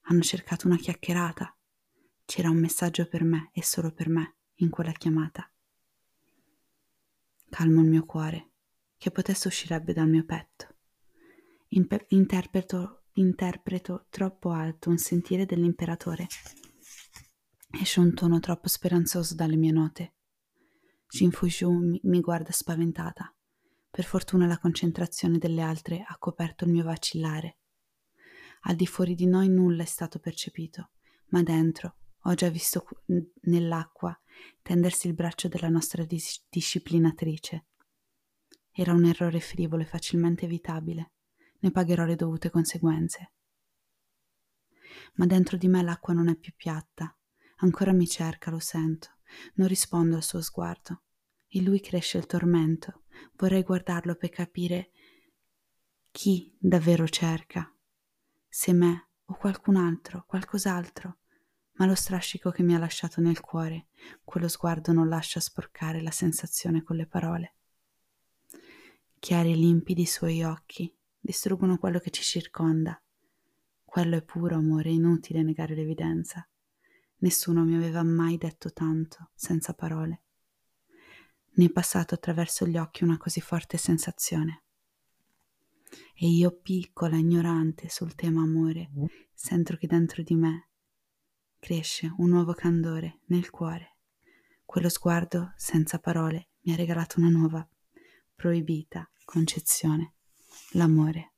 hanno 0.02 0.22
cercato 0.22 0.66
una 0.66 0.76
chiacchierata. 0.76 1.56
C'era 2.24 2.50
un 2.50 2.58
messaggio 2.58 3.06
per 3.06 3.22
me 3.22 3.50
e 3.52 3.62
solo 3.62 3.92
per 3.92 4.08
me 4.08 4.36
in 4.56 4.70
quella 4.70 4.92
chiamata. 4.92 5.48
Calmo 7.50 7.82
il 7.82 7.88
mio 7.88 8.04
cuore 8.06 8.51
che 9.02 9.10
potesse 9.10 9.48
uscirebbe 9.48 9.92
dal 9.92 10.08
mio 10.08 10.24
petto. 10.24 10.76
Impe- 11.70 12.06
interpreto, 12.10 13.06
interpreto 13.14 14.06
troppo 14.10 14.50
alto 14.50 14.90
un 14.90 14.98
sentire 14.98 15.44
dell'imperatore. 15.44 16.28
Esce 17.80 17.98
un 17.98 18.14
tono 18.14 18.38
troppo 18.38 18.68
speranzoso 18.68 19.34
dalle 19.34 19.56
mie 19.56 19.72
note. 19.72 20.12
Jin 21.08 21.32
Fushu 21.32 21.72
mi, 21.72 22.00
mi 22.04 22.20
guarda 22.20 22.52
spaventata. 22.52 23.34
Per 23.90 24.04
fortuna 24.04 24.46
la 24.46 24.58
concentrazione 24.58 25.38
delle 25.38 25.62
altre 25.62 26.04
ha 26.06 26.16
coperto 26.16 26.64
il 26.64 26.70
mio 26.70 26.84
vacillare. 26.84 27.56
Al 28.60 28.76
di 28.76 28.86
fuori 28.86 29.16
di 29.16 29.26
noi 29.26 29.48
nulla 29.48 29.82
è 29.82 29.86
stato 29.86 30.20
percepito, 30.20 30.90
ma 31.30 31.42
dentro 31.42 31.96
ho 32.20 32.34
già 32.34 32.48
visto 32.50 32.86
nell'acqua 33.06 34.16
tendersi 34.62 35.08
il 35.08 35.14
braccio 35.14 35.48
della 35.48 35.68
nostra 35.68 36.04
dis- 36.04 36.46
disciplinatrice 36.48 37.64
era 38.72 38.92
un 38.92 39.04
errore 39.04 39.40
frivolo 39.40 39.82
e 39.82 39.86
facilmente 39.86 40.46
evitabile. 40.46 41.12
Ne 41.60 41.70
pagherò 41.70 42.04
le 42.04 42.16
dovute 42.16 42.50
conseguenze. 42.50 43.32
Ma 45.14 45.26
dentro 45.26 45.56
di 45.56 45.68
me 45.68 45.82
l'acqua 45.82 46.14
non 46.14 46.28
è 46.28 46.34
più 46.34 46.52
piatta. 46.56 47.14
Ancora 47.56 47.92
mi 47.92 48.08
cerca, 48.08 48.50
lo 48.50 48.58
sento. 48.58 49.18
Non 49.54 49.68
rispondo 49.68 50.16
al 50.16 50.22
suo 50.22 50.40
sguardo. 50.40 51.02
In 51.48 51.64
lui 51.64 51.80
cresce 51.80 52.18
il 52.18 52.26
tormento. 52.26 53.04
Vorrei 53.36 53.62
guardarlo 53.62 54.14
per 54.14 54.30
capire 54.30 54.90
chi 56.10 56.54
davvero 56.58 57.06
cerca. 57.08 57.70
Se 58.48 58.72
me 58.72 59.08
o 59.26 59.36
qualcun 59.36 59.76
altro, 59.76 60.24
qualcos'altro. 60.26 61.18
Ma 61.74 61.86
lo 61.86 61.94
strascico 61.94 62.50
che 62.50 62.62
mi 62.62 62.74
ha 62.74 62.78
lasciato 62.78 63.20
nel 63.20 63.40
cuore, 63.40 63.88
quello 64.24 64.48
sguardo 64.48 64.92
non 64.92 65.08
lascia 65.08 65.40
sporcare 65.40 66.02
la 66.02 66.10
sensazione 66.10 66.82
con 66.82 66.96
le 66.96 67.06
parole. 67.06 67.54
Chiari 69.22 69.52
e 69.52 69.54
limpidi 69.54 70.02
i 70.02 70.06
suoi 70.06 70.42
occhi 70.42 70.92
distruggono 71.20 71.78
quello 71.78 72.00
che 72.00 72.10
ci 72.10 72.24
circonda. 72.24 73.00
Quello 73.84 74.16
è 74.16 74.22
puro 74.22 74.56
amore, 74.56 74.88
è 74.88 74.92
inutile 74.92 75.44
negare 75.44 75.76
l'evidenza. 75.76 76.44
Nessuno 77.18 77.62
mi 77.62 77.76
aveva 77.76 78.02
mai 78.02 78.36
detto 78.36 78.72
tanto, 78.72 79.30
senza 79.36 79.74
parole. 79.74 80.22
Ne 81.50 81.66
è 81.66 81.70
passato 81.70 82.16
attraverso 82.16 82.66
gli 82.66 82.76
occhi 82.76 83.04
una 83.04 83.16
così 83.16 83.40
forte 83.40 83.76
sensazione. 83.76 84.64
E 86.16 86.26
io, 86.26 86.58
piccola, 86.60 87.16
ignorante 87.16 87.88
sul 87.88 88.16
tema 88.16 88.42
amore, 88.42 88.90
sento 89.32 89.76
che 89.76 89.86
dentro 89.86 90.24
di 90.24 90.34
me 90.34 90.70
cresce 91.60 92.12
un 92.16 92.28
nuovo 92.28 92.54
candore 92.54 93.20
nel 93.26 93.50
cuore. 93.50 93.98
Quello 94.64 94.88
sguardo, 94.88 95.52
senza 95.54 96.00
parole, 96.00 96.48
mi 96.62 96.72
ha 96.72 96.76
regalato 96.76 97.20
una 97.20 97.28
nuova, 97.28 97.64
proibita 98.34 99.06
concezione, 99.32 100.12
l'amore. 100.72 101.30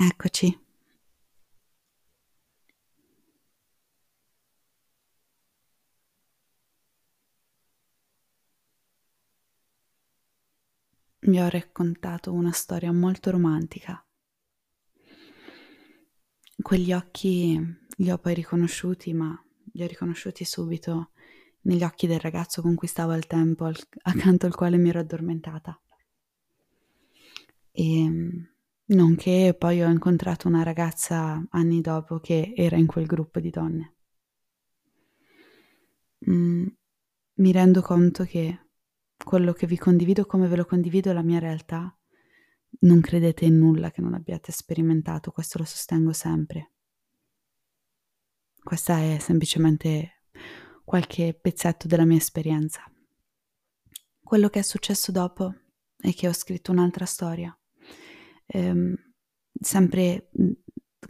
Eccoci. 0.00 0.58
mi 11.24 11.40
ho 11.40 11.48
raccontato 11.48 12.32
una 12.32 12.50
storia 12.50 12.90
molto 12.92 13.30
romantica. 13.30 14.04
Quegli 16.62 16.92
occhi 16.92 17.60
li 17.96 18.10
ho 18.10 18.18
poi 18.18 18.34
riconosciuti, 18.34 19.12
ma 19.12 19.38
li 19.72 19.82
ho 19.82 19.86
riconosciuti 19.86 20.44
subito 20.44 21.10
negli 21.62 21.82
occhi 21.82 22.06
del 22.06 22.20
ragazzo 22.20 22.62
con 22.62 22.74
cui 22.74 22.88
stavo 22.88 23.12
al 23.12 23.26
tempo, 23.26 23.64
al, 23.64 23.76
accanto 24.02 24.46
al 24.46 24.54
quale 24.54 24.76
mi 24.78 24.88
ero 24.88 25.00
addormentata. 25.00 25.80
E 27.72 28.10
nonché 28.84 29.56
poi 29.58 29.82
ho 29.82 29.88
incontrato 29.88 30.48
una 30.48 30.62
ragazza 30.62 31.44
anni 31.50 31.80
dopo 31.80 32.20
che 32.20 32.52
era 32.54 32.76
in 32.76 32.86
quel 32.86 33.06
gruppo 33.06 33.40
di 33.40 33.50
donne. 33.50 33.94
Mm, 36.30 36.66
mi 37.34 37.52
rendo 37.52 37.80
conto 37.82 38.24
che 38.24 38.66
quello 39.24 39.52
che 39.52 39.66
vi 39.66 39.78
condivido 39.78 40.26
come 40.26 40.46
ve 40.48 40.56
lo 40.56 40.64
condivido 40.64 41.10
è 41.10 41.12
la 41.12 41.22
mia 41.22 41.38
realtà. 41.38 41.96
Non 42.80 43.00
credete 43.00 43.44
in 43.44 43.58
nulla 43.58 43.90
che 43.90 44.00
non 44.00 44.14
abbiate 44.14 44.52
sperimentato, 44.52 45.30
questo 45.30 45.58
lo 45.58 45.64
sostengo 45.64 46.12
sempre. 46.12 46.72
Questa 48.62 48.98
è 48.98 49.18
semplicemente 49.18 50.22
qualche 50.84 51.34
pezzetto 51.34 51.86
della 51.86 52.04
mia 52.04 52.16
esperienza. 52.16 52.82
Quello 54.22 54.48
che 54.48 54.60
è 54.60 54.62
successo 54.62 55.12
dopo 55.12 55.54
è 55.96 56.12
che 56.14 56.28
ho 56.28 56.32
scritto 56.32 56.72
un'altra 56.72 57.04
storia, 57.04 57.56
ehm, 58.46 58.94
sempre 59.60 60.30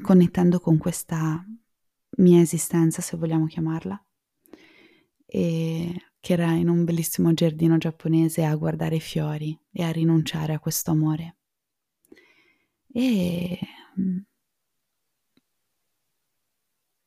connettendo 0.03 0.61
con 0.61 0.79
questa 0.79 1.45
mia 2.19 2.41
esistenza, 2.41 3.01
se 3.01 3.17
vogliamo 3.17 3.47
chiamarla, 3.47 4.05
e 5.25 6.07
che 6.21 6.33
era 6.33 6.53
in 6.53 6.69
un 6.69 6.85
bellissimo 6.85 7.33
giardino 7.33 7.79
giapponese 7.79 8.45
a 8.45 8.55
guardare 8.55 8.97
i 8.97 9.01
fiori 9.01 9.59
e 9.71 9.83
a 9.83 9.91
rinunciare 9.91 10.53
a 10.53 10.59
questo 10.59 10.91
amore. 10.91 11.37
E 12.95 13.59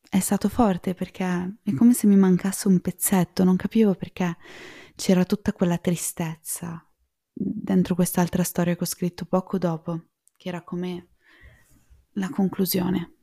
è 0.09 0.19
stato 0.19 0.49
forte 0.49 0.93
perché 0.93 1.57
è 1.61 1.73
come 1.73 1.93
se 1.93 2.07
mi 2.07 2.15
mancasse 2.15 2.67
un 2.67 2.79
pezzetto, 2.79 3.43
non 3.43 3.55
capivo 3.57 3.95
perché 3.95 4.37
c'era 4.95 5.25
tutta 5.25 5.51
quella 5.53 5.77
tristezza 5.77 6.81
dentro 7.31 7.95
quest'altra 7.95 8.43
storia 8.43 8.75
che 8.75 8.83
ho 8.83 8.87
scritto 8.87 9.25
poco 9.25 9.57
dopo, 9.57 10.05
che 10.37 10.47
era 10.47 10.63
come 10.63 11.09
la 12.13 12.29
conclusione. 12.29 13.13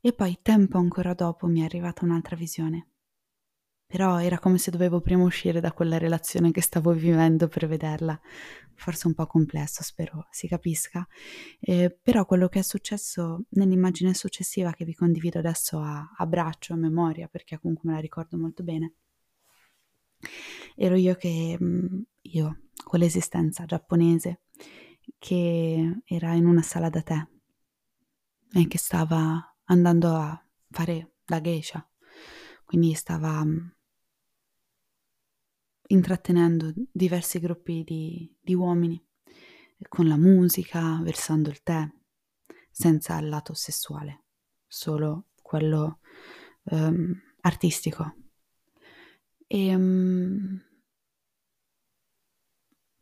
E 0.00 0.12
poi 0.12 0.38
tempo 0.40 0.78
ancora 0.78 1.14
dopo 1.14 1.46
mi 1.48 1.60
è 1.60 1.64
arrivata 1.64 2.04
un'altra 2.04 2.36
visione. 2.36 2.90
Però 3.90 4.20
era 4.20 4.38
come 4.38 4.58
se 4.58 4.70
dovevo 4.70 5.00
prima 5.00 5.22
uscire 5.22 5.60
da 5.60 5.72
quella 5.72 5.96
relazione 5.96 6.50
che 6.50 6.60
stavo 6.60 6.92
vivendo 6.92 7.48
per 7.48 7.66
vederla. 7.66 8.20
Forse 8.74 9.06
un 9.06 9.14
po' 9.14 9.26
complesso, 9.26 9.82
spero 9.82 10.26
si 10.30 10.46
capisca. 10.46 11.06
Eh, 11.58 11.98
però 12.00 12.26
quello 12.26 12.48
che 12.48 12.58
è 12.58 12.62
successo 12.62 13.44
nell'immagine 13.50 14.12
successiva 14.12 14.72
che 14.72 14.84
vi 14.84 14.94
condivido 14.94 15.38
adesso 15.38 15.80
a, 15.80 16.12
a 16.16 16.26
braccio, 16.26 16.74
a 16.74 16.76
memoria, 16.76 17.28
perché 17.28 17.58
comunque 17.58 17.88
me 17.88 17.94
la 17.94 18.02
ricordo 18.02 18.36
molto 18.36 18.62
bene, 18.62 18.92
ero 20.76 20.94
io 20.96 21.14
che, 21.14 21.56
mm, 21.60 22.00
io, 22.22 22.58
quell'esistenza 22.84 23.64
giapponese, 23.64 24.40
che 25.18 26.00
era 26.04 26.34
in 26.34 26.46
una 26.46 26.62
sala 26.62 26.90
da 26.90 27.02
tè 27.02 27.26
e 28.52 28.66
che 28.66 28.78
stava 28.78 29.56
andando 29.64 30.14
a 30.14 30.44
fare 30.70 31.14
la 31.26 31.40
geisha. 31.40 31.86
Quindi 32.64 32.94
stava 32.94 33.44
mm, 33.44 33.68
intrattenendo 35.88 36.72
diversi 36.90 37.38
gruppi 37.38 37.82
di, 37.84 38.34
di 38.40 38.54
uomini 38.54 39.02
con 39.88 40.08
la 40.08 40.16
musica, 40.16 41.00
versando 41.02 41.50
il 41.50 41.62
tè, 41.62 41.88
senza 42.70 43.18
il 43.18 43.28
lato 43.28 43.54
sessuale, 43.54 44.24
solo 44.66 45.28
quello 45.40 46.00
um, 46.64 47.14
artistico. 47.40 48.14
E 49.46 49.74
um, 49.74 50.60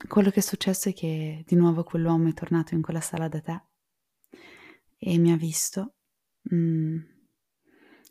quello 0.07 0.31
che 0.31 0.41
è 0.41 0.43
successo 0.43 0.91
è 0.91 0.93
che 0.93 1.43
di 1.47 1.57
nuovo 1.57 1.83
quell'uomo 1.83 2.29
è 2.29 2.35
tornato 2.35 2.75
in 2.75 2.83
quella 2.83 3.01
sala 3.01 3.29
da 3.29 3.41
tè 3.41 3.61
e 4.99 5.19
mi 5.19 5.33
ha 5.33 5.37
visto. 5.37 5.95
Mm, 6.55 7.16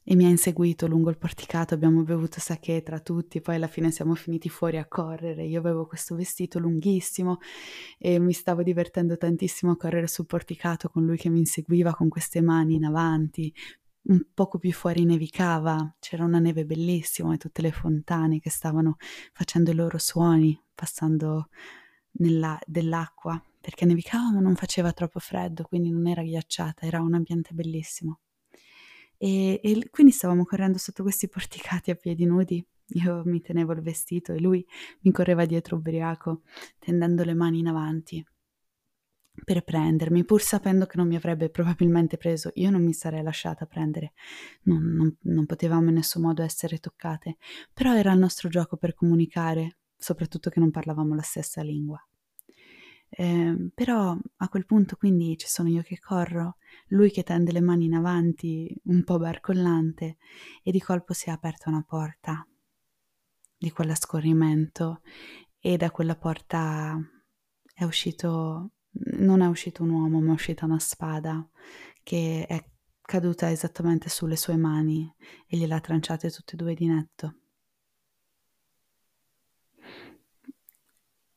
e 0.08 0.16
mi 0.16 0.26
ha 0.26 0.30
inseguito 0.30 0.86
lungo 0.86 1.10
il 1.10 1.18
porticato, 1.18 1.74
abbiamo 1.74 2.04
bevuto 2.04 2.40
sake 2.40 2.84
tra 2.84 3.00
tutti, 3.00 3.42
poi 3.42 3.56
alla 3.56 3.68
fine 3.68 3.90
siamo 3.90 4.14
finiti 4.14 4.50
fuori 4.50 4.78
a 4.78 4.86
correre, 4.86 5.46
io 5.46 5.60
avevo 5.60 5.88
questo 5.88 6.16
vestito 6.16 6.60
lunghissimo 6.60 7.40
e 7.98 8.20
mi 8.20 8.32
stavo 8.34 8.62
divertendo 8.62 9.18
tantissimo 9.18 9.72
a 9.72 9.78
correre 9.78 10.06
sul 10.06 10.28
porticato 10.28 10.90
con 10.90 11.06
lui 11.06 11.18
che 11.18 11.30
mi 11.30 11.40
inseguiva 11.40 11.96
con 11.96 12.08
queste 12.08 12.42
mani 12.42 12.76
in 12.76 12.86
avanti, 12.86 13.52
un 14.04 14.24
poco 14.32 14.60
più 14.60 14.72
fuori 14.72 15.06
nevicava, 15.06 15.96
c'era 16.00 16.24
una 16.24 16.38
neve 16.38 16.66
bellissima 16.66 17.34
e 17.34 17.38
tutte 17.38 17.64
le 17.64 17.72
fontane 17.72 18.40
che 18.40 18.52
stavano 18.52 18.98
facendo 19.34 19.72
i 19.72 19.76
loro 19.76 19.98
suoni, 19.98 20.56
passando 20.76 21.50
nella, 22.20 22.60
dell'acqua, 22.68 23.42
perché 23.60 23.86
nevicava 23.86 24.34
ma 24.34 24.40
non 24.40 24.54
faceva 24.54 24.94
troppo 24.94 25.18
freddo, 25.18 25.64
quindi 25.64 25.90
non 25.90 26.06
era 26.06 26.22
ghiacciata, 26.22 26.86
era 26.86 27.02
un 27.02 27.16
ambiente 27.16 27.56
bellissimo. 27.56 28.20
E, 29.18 29.60
e 29.64 29.90
quindi 29.90 30.12
stavamo 30.12 30.44
correndo 30.46 30.78
sotto 30.78 31.04
questi 31.04 31.28
porticati 31.28 31.92
a 31.92 31.96
piedi 31.96 32.26
nudi. 32.26 32.66
Io 32.90 33.24
mi 33.26 33.42
tenevo 33.42 33.74
il 33.74 33.82
vestito 33.82 34.34
e 34.34 34.40
lui 34.40 34.66
mi 35.02 35.12
correva 35.12 35.46
dietro 35.46 35.78
ubriaco, 35.78 36.42
tendendo 36.80 37.24
le 37.24 37.34
mani 37.34 37.60
in 37.60 37.68
avanti 37.68 38.24
per 39.44 39.64
prendermi, 39.64 40.24
pur 40.24 40.42
sapendo 40.42 40.86
che 40.86 40.98
non 40.98 41.08
mi 41.08 41.16
avrebbe 41.16 41.50
probabilmente 41.50 42.18
preso. 42.18 42.52
Io 42.56 42.70
non 42.70 42.84
mi 42.84 42.94
sarei 42.94 43.22
lasciata 43.22 43.66
prendere, 43.66 44.14
non, 44.64 44.84
non, 44.84 45.16
non 45.22 45.46
potevamo 45.46 45.90
in 45.90 45.96
nessun 45.96 46.22
modo 46.22 46.42
essere 46.42 46.78
toccate, 46.78 47.38
però 47.74 47.96
era 47.96 48.14
il 48.14 48.20
nostro 48.20 48.50
gioco 48.50 48.78
per 48.78 48.94
comunicare, 48.94 49.78
soprattutto 49.98 50.50
che 50.50 50.60
non 50.60 50.72
parlavamo 50.72 51.16
la 51.16 51.22
stessa 51.22 51.62
lingua. 51.62 52.02
Eh, 53.10 53.72
però 53.74 54.18
a 54.38 54.50
quel 54.50 54.66
punto 54.66 54.96
quindi 54.98 55.38
ci 55.38 55.48
sono 55.48 55.70
io 55.70 55.82
che 55.82 56.00
corro, 56.00 56.58
lui 56.88 57.12
che 57.12 57.24
tende 57.24 57.52
le 57.52 57.62
mani 57.62 57.86
in 57.86 57.94
avanti, 57.96 58.74
un 58.86 59.04
po' 59.04 59.18
barcollante, 59.18 60.18
e 60.64 60.72
di 60.72 60.80
colpo 60.82 61.14
si 61.14 61.30
è 61.30 61.32
aperta 61.32 61.70
una 61.70 61.84
porta 61.88 62.46
di 63.58 63.72
quell'ascorrimento 63.72 65.02
e 65.60 65.78
da 65.78 65.92
quella 65.92 66.16
porta 66.16 67.00
è 67.74 67.84
uscito, 67.84 68.72
non 69.18 69.42
è 69.42 69.48
uscito 69.48 69.84
un 69.84 69.90
uomo, 69.92 70.20
ma 70.20 70.32
è 70.32 70.34
uscita 70.34 70.66
una 70.66 70.80
spada 70.80 71.48
che 72.04 72.46
è 72.48 72.64
caduta 73.02 73.50
esattamente 73.52 74.10
sulle 74.10 74.36
sue 74.36 74.58
mani 74.58 75.12
e 75.48 75.58
gliel'ha 75.58 75.80
tranciate 75.80 76.30
tutte 76.32 76.54
e 76.56 76.58
due 76.58 76.74
di 76.74 76.88
netto. 76.88 77.36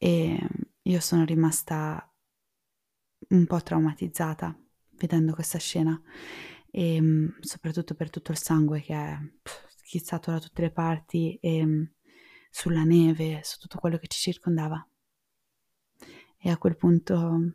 E 0.01 0.39
io 0.89 1.01
sono 1.01 1.25
rimasta 1.25 2.11
un 3.29 3.47
po' 3.47 3.63
traumatizzata 3.63 4.59
vedendo 4.93 5.35
questa 5.35 5.59
scena 5.59 6.01
e 6.71 7.01
mm, 7.01 7.29
soprattutto 7.41 7.95
per 7.95 8.09
tutto 8.11 8.33
il 8.33 8.39
sangue 8.39 8.81
che 8.81 8.95
è 8.95 9.19
schizzato 9.85 10.31
da 10.31 10.41
tutte 10.41 10.63
le 10.63 10.71
parti 10.71 11.39
e 11.43 11.65
mm, 11.65 11.83
sulla 12.51 12.85
neve, 12.85 13.41
su 13.43 13.59
tutto 13.59 13.79
quello 13.79 13.99
che 13.99 14.07
ci 14.07 14.19
circondava. 14.19 14.87
E 16.41 16.51
a 16.51 16.57
quel 16.57 16.77
punto 16.77 17.53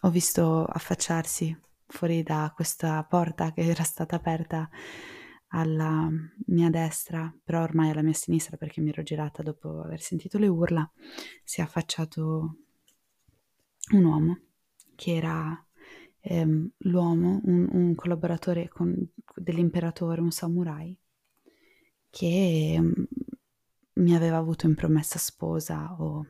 ho 0.00 0.10
visto 0.10 0.64
affacciarsi 0.64 1.58
fuori 1.86 2.22
da 2.22 2.50
questa 2.54 3.04
porta 3.04 3.52
che 3.52 3.62
era 3.62 3.82
stata 3.82 4.16
aperta 4.16 4.68
alla 5.56 6.10
mia 6.46 6.68
destra, 6.68 7.34
però 7.42 7.62
ormai 7.62 7.90
alla 7.90 8.02
mia 8.02 8.12
sinistra 8.12 8.58
perché 8.58 8.82
mi 8.82 8.90
ero 8.90 9.02
girata 9.02 9.42
dopo 9.42 9.80
aver 9.80 10.00
sentito 10.00 10.38
le 10.38 10.48
urla, 10.48 10.88
si 11.42 11.60
è 11.60 11.64
affacciato 11.64 12.56
un 13.92 14.04
uomo 14.04 14.40
che 14.94 15.14
era 15.14 15.66
ehm, 16.20 16.70
l'uomo, 16.78 17.40
un, 17.44 17.68
un 17.72 17.94
collaboratore 17.94 18.68
con, 18.68 18.94
dell'imperatore, 19.34 20.20
un 20.20 20.30
samurai, 20.30 20.96
che 22.10 22.74
ehm, 22.74 23.06
mi 23.94 24.14
aveva 24.14 24.36
avuto 24.36 24.66
in 24.66 24.74
promessa 24.74 25.18
sposa 25.18 25.96
o 25.98 26.26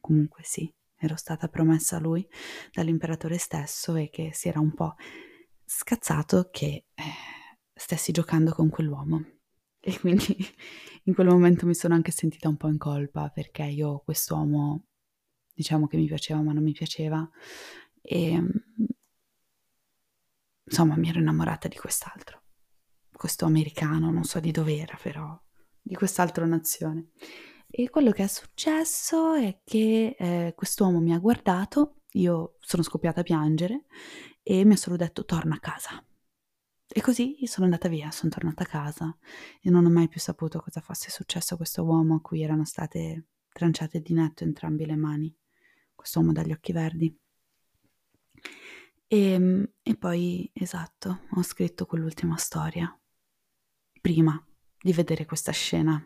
comunque 0.00 0.42
sì, 0.44 0.70
ero 0.96 1.16
stata 1.16 1.48
promessa 1.48 1.96
a 1.96 2.00
lui 2.00 2.26
dall'imperatore 2.72 3.38
stesso 3.38 3.94
e 3.94 4.10
che 4.10 4.32
si 4.34 4.48
era 4.48 4.60
un 4.60 4.74
po' 4.74 4.96
scazzato 5.64 6.50
che... 6.50 6.84
Eh, 6.94 7.38
stessi 7.80 8.12
giocando 8.12 8.52
con 8.52 8.68
quell'uomo. 8.68 9.24
E 9.80 9.98
quindi 9.98 10.36
in 11.04 11.14
quel 11.14 11.28
momento 11.28 11.64
mi 11.66 11.74
sono 11.74 11.94
anche 11.94 12.10
sentita 12.10 12.48
un 12.48 12.56
po' 12.56 12.68
in 12.68 12.76
colpa 12.76 13.30
perché 13.30 13.62
io 13.64 14.00
quest'uomo 14.04 14.84
diciamo 15.54 15.86
che 15.86 15.96
mi 15.96 16.06
piaceva 16.06 16.42
ma 16.42 16.52
non 16.52 16.62
mi 16.62 16.72
piaceva 16.72 17.28
e 18.02 18.42
insomma 20.64 20.96
mi 20.96 21.08
ero 21.08 21.18
innamorata 21.20 21.68
di 21.68 21.76
quest'altro, 21.76 22.42
questo 23.12 23.46
americano, 23.46 24.10
non 24.10 24.24
so 24.24 24.40
di 24.40 24.50
dove 24.50 24.76
era 24.76 24.98
però, 25.02 25.38
di 25.80 25.94
quest'altra 25.94 26.44
nazione. 26.44 27.10
E 27.66 27.88
quello 27.88 28.10
che 28.10 28.24
è 28.24 28.26
successo 28.26 29.34
è 29.34 29.60
che 29.64 30.16
eh, 30.18 30.52
quest'uomo 30.54 31.00
mi 31.00 31.14
ha 31.14 31.18
guardato, 31.18 32.02
io 32.12 32.56
sono 32.60 32.82
scoppiata 32.82 33.20
a 33.20 33.24
piangere 33.24 33.86
e 34.42 34.64
mi 34.64 34.74
ha 34.74 34.76
solo 34.76 34.96
detto 34.96 35.24
torna 35.24 35.54
a 35.54 35.60
casa. 35.60 36.04
E 36.92 37.00
così 37.00 37.46
sono 37.46 37.66
andata 37.66 37.88
via, 37.88 38.10
sono 38.10 38.32
tornata 38.32 38.64
a 38.64 38.66
casa 38.66 39.16
e 39.60 39.70
non 39.70 39.84
ho 39.84 39.90
mai 39.90 40.08
più 40.08 40.18
saputo 40.18 40.60
cosa 40.60 40.80
fosse 40.80 41.08
successo 41.08 41.54
a 41.54 41.56
questo 41.56 41.84
uomo 41.84 42.16
a 42.16 42.20
cui 42.20 42.42
erano 42.42 42.64
state 42.64 43.26
tranciate 43.52 44.00
di 44.00 44.12
netto 44.12 44.42
entrambe 44.42 44.86
le 44.86 44.96
mani, 44.96 45.32
quest'uomo 45.94 46.32
dagli 46.32 46.50
occhi 46.50 46.72
verdi. 46.72 47.16
E, 49.06 49.16
ehm, 49.16 49.70
e 49.82 49.96
poi, 49.96 50.50
esatto, 50.52 51.20
ho 51.30 51.42
scritto 51.42 51.86
quell'ultima 51.86 52.36
storia, 52.36 52.92
prima 54.00 54.44
di 54.80 54.92
vedere 54.92 55.26
questa 55.26 55.52
scena. 55.52 56.02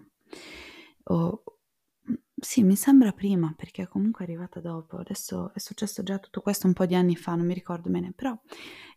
Ho, 1.04 1.42
sì, 2.44 2.62
mi 2.62 2.76
sembra 2.76 3.12
prima, 3.12 3.54
perché 3.56 3.88
comunque 3.88 4.24
è 4.24 4.28
arrivata 4.28 4.60
dopo. 4.60 4.98
Adesso 4.98 5.52
è 5.54 5.58
successo 5.58 6.02
già 6.02 6.18
tutto 6.18 6.42
questo 6.42 6.66
un 6.66 6.74
po' 6.74 6.84
di 6.84 6.94
anni 6.94 7.16
fa, 7.16 7.34
non 7.34 7.46
mi 7.46 7.54
ricordo 7.54 7.88
bene, 7.88 8.12
però 8.12 8.38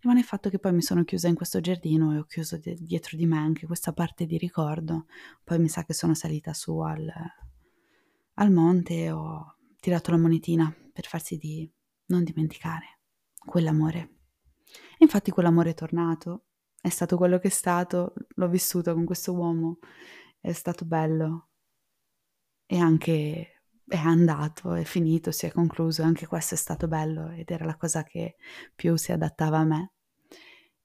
rimane 0.02 0.20
il 0.20 0.26
fatto 0.26 0.50
che 0.50 0.60
poi 0.60 0.74
mi 0.74 0.82
sono 0.82 1.04
chiusa 1.06 1.30
in 1.30 1.36
questo 1.36 1.62
giardino 1.62 2.14
e 2.14 2.18
ho 2.18 2.26
chiuso 2.26 2.58
de- 2.58 2.76
dietro 2.80 3.16
di 3.16 3.26
me 3.26 3.38
anche 3.38 3.66
questa 3.66 3.94
parte 3.94 4.26
di 4.26 4.38
ricordo. 4.38 5.06
Poi 5.44 5.60
mi 5.60 5.70
sa 5.70 5.86
che 5.86 5.94
sono 5.94 6.14
salita 6.14 6.54
su 6.54 6.78
al, 6.80 7.10
al 8.34 8.52
monte 8.52 9.04
e 9.06 9.12
ho 9.12 9.56
tirato 9.80 10.12
la 10.12 10.18
monetina 10.18 10.74
per 10.92 11.06
farsi 11.06 11.38
di 11.38 11.72
non 12.08 12.24
dimenticare 12.24 13.00
quell'amore. 13.34 14.16
E 14.66 14.98
infatti 15.00 15.32
quell'amore 15.32 15.70
è 15.70 15.74
tornato, 15.74 16.48
è 16.82 16.90
stato 16.90 17.16
quello 17.16 17.40
che 17.40 17.48
è 17.48 17.52
stato, 17.52 18.14
l'ho 18.28 18.50
vissuto 18.50 18.94
con 18.94 19.06
questo 19.06 19.34
uomo, 19.34 19.80
è 20.40 20.52
stato 20.52 20.84
bello, 20.86 21.48
e 22.68 22.78
anche 22.78 23.64
è 23.88 23.96
andato, 23.96 24.74
è 24.74 24.84
finito, 24.84 25.32
si 25.32 25.46
è 25.46 25.52
concluso, 25.52 26.04
anche 26.04 26.28
questo 26.28 26.56
è 26.56 26.58
stato 26.58 26.88
bello 26.88 27.32
ed 27.32 27.50
era 27.50 27.66
la 27.66 27.78
cosa 27.78 28.04
che 28.04 28.36
più 28.76 28.98
si 28.98 29.14
adattava 29.14 29.60
a 29.60 29.64
me. 29.64 29.94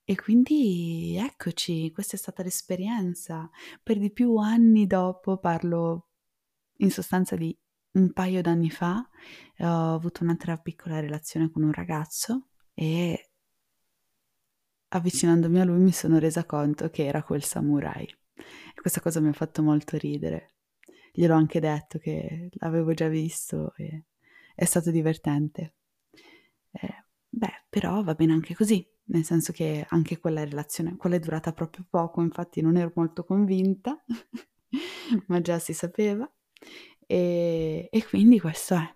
E 0.05 0.15
quindi 0.17 1.17
eccoci, 1.17 1.91
questa 1.93 2.17
è 2.17 2.19
stata 2.19 2.43
l'esperienza. 2.43 3.51
Per 3.83 3.99
di 3.99 4.13
più 4.13 4.37
anni 4.37 4.87
dopo, 4.87 5.39
parlo 5.39 6.11
in 6.79 6.91
sostanza 6.91 7.35
di 7.37 7.57
un 7.93 8.13
paio 8.13 8.41
d'anni 8.41 8.71
fa, 8.71 8.97
ho 9.59 9.95
avuto 9.95 10.23
un'altra 10.23 10.57
piccola 10.57 11.01
relazione 11.01 11.51
con 11.51 11.63
un 11.63 11.73
ragazzo 11.73 12.49
e 12.75 13.31
avvicinandomi 14.89 15.61
a 15.61 15.65
lui 15.65 15.81
mi 15.81 15.93
sono 15.93 16.19
resa 16.19 16.45
conto 16.45 16.89
che 16.91 17.05
era 17.05 17.23
quel 17.23 17.43
samurai. 17.43 18.05
E 18.05 18.81
questa 18.81 19.01
cosa 19.01 19.21
mi 19.21 19.29
ha 19.29 19.33
fatto 19.33 19.63
molto 19.63 19.97
ridere 19.97 20.53
gliel'ho 21.13 21.35
anche 21.35 21.61
detto 21.61 21.99
che 21.99 22.49
l'avevo 22.55 22.95
già 22.95 23.09
visto 23.09 23.75
e 23.77 24.05
è 24.55 24.65
stato 24.65 24.91
divertente. 24.91 25.75
Eh, 26.73 27.05
beh, 27.29 27.65
però 27.69 28.03
va 28.03 28.15
bene 28.15 28.33
anche 28.33 28.55
così, 28.55 28.87
nel 29.05 29.25
senso 29.25 29.53
che 29.53 29.85
anche 29.89 30.19
quella 30.19 30.45
relazione, 30.45 30.97
quella 30.97 31.17
è 31.17 31.21
durata 31.21 31.53
proprio 31.53 31.87
poco, 31.89 32.23
infatti 32.23 32.61
non 32.61 32.77
ero 32.77 32.93
molto 32.95 33.25
convinta, 33.25 34.03
ma 35.29 35.41
già 35.41 35.59
si 35.59 35.73
sapeva. 35.73 36.31
E, 37.07 37.89
e 37.91 38.05
quindi 38.07 38.41
questo 38.41 38.75
è. 38.75 38.95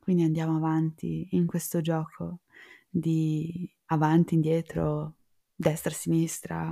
Quindi 0.00 0.22
andiamo 0.22 0.56
avanti 0.56 1.28
in 1.32 1.46
questo 1.46 1.80
gioco 1.80 2.40
di 2.88 3.70
avanti, 3.86 4.34
indietro, 4.34 5.16
destra, 5.54 5.92
sinistra, 5.92 6.68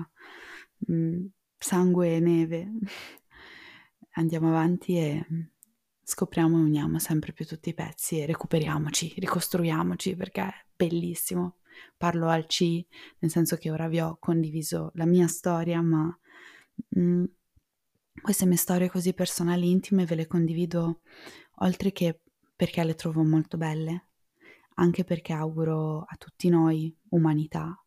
mh, 0.78 0.94
mm, 0.94 1.26
sangue 1.58 2.16
e 2.16 2.20
neve 2.20 2.72
andiamo 4.12 4.48
avanti 4.48 4.96
e 4.96 5.26
mm, 5.30 5.40
scopriamo 6.02 6.58
e 6.58 6.62
uniamo 6.62 6.98
sempre 6.98 7.32
più 7.32 7.46
tutti 7.46 7.70
i 7.70 7.74
pezzi 7.74 8.20
e 8.20 8.26
recuperiamoci, 8.26 9.14
ricostruiamoci 9.16 10.16
perché 10.16 10.42
è 10.42 10.52
bellissimo. 10.74 11.58
Parlo 11.96 12.28
al 12.28 12.46
C, 12.46 12.84
nel 13.18 13.30
senso 13.30 13.56
che 13.56 13.70
ora 13.70 13.88
vi 13.88 14.00
ho 14.00 14.16
condiviso 14.18 14.90
la 14.94 15.06
mia 15.06 15.26
storia, 15.26 15.80
ma 15.80 16.16
mh, 16.88 17.00
mm, 17.00 17.24
queste 18.20 18.46
mie 18.46 18.56
storie 18.56 18.90
così 18.90 19.14
personali, 19.14 19.70
intime, 19.70 20.04
ve 20.04 20.14
le 20.16 20.26
condivido 20.26 21.00
oltre 21.56 21.92
che 21.92 22.20
perché 22.54 22.84
le 22.84 22.94
trovo 22.94 23.22
molto 23.24 23.56
belle, 23.56 24.08
anche 24.74 25.04
perché 25.04 25.32
auguro 25.32 26.00
a 26.00 26.16
tutti 26.16 26.48
noi, 26.48 26.94
umanità, 27.10 27.82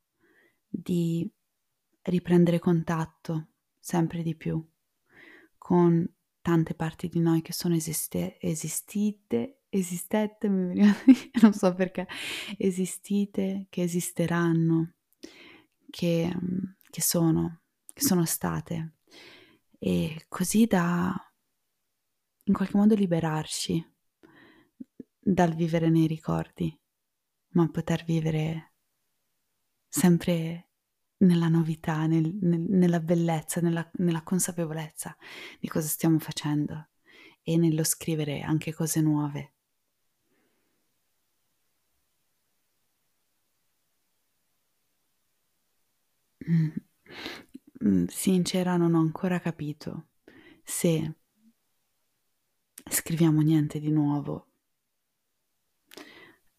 di 0.67 1.29
riprendere 2.01 2.59
contatto 2.59 3.49
sempre 3.79 4.21
di 4.21 4.35
più 4.35 4.63
con 5.57 6.07
tante 6.45 6.75
parti 6.75 7.07
di 7.07 7.19
noi 7.19 7.41
che 7.41 7.53
sono 7.53 7.73
esiste, 7.73 8.37
esistite, 8.39 9.61
esistette, 9.67 10.47
mi 10.47 10.67
veniva 10.67 10.93
non 11.41 11.53
so 11.53 11.73
perché, 11.73 12.07
esistite, 12.59 13.65
che 13.67 13.81
esisteranno, 13.81 14.93
che, 15.89 16.31
che 16.87 17.01
sono, 17.01 17.61
che 17.91 18.03
sono 18.03 18.25
state. 18.25 18.97
E 19.79 20.25
così 20.27 20.67
da 20.67 21.15
in 22.43 22.53
qualche 22.53 22.77
modo 22.77 22.93
liberarci 22.93 23.83
dal 25.17 25.55
vivere 25.55 25.89
nei 25.89 26.05
ricordi, 26.05 26.79
ma 27.53 27.67
poter 27.71 28.03
vivere 28.03 28.73
sempre 29.87 30.73
nella 31.17 31.47
novità, 31.47 32.05
nel, 32.07 32.33
nel, 32.41 32.59
nella 32.61 32.99
bellezza, 32.99 33.61
nella, 33.61 33.89
nella 33.97 34.21
consapevolezza 34.23 35.15
di 35.59 35.67
cosa 35.67 35.87
stiamo 35.87 36.19
facendo 36.19 36.89
e 37.43 37.57
nello 37.57 37.83
scrivere 37.83 38.41
anche 38.41 38.73
cose 38.73 39.01
nuove. 39.01 39.51
Mm, 47.83 48.05
sincera, 48.07 48.77
non 48.77 48.93
ho 48.95 48.99
ancora 48.99 49.39
capito 49.39 50.07
se 50.63 51.13
scriviamo 52.89 53.41
niente 53.41 53.79
di 53.79 53.91
nuovo. 53.91 54.47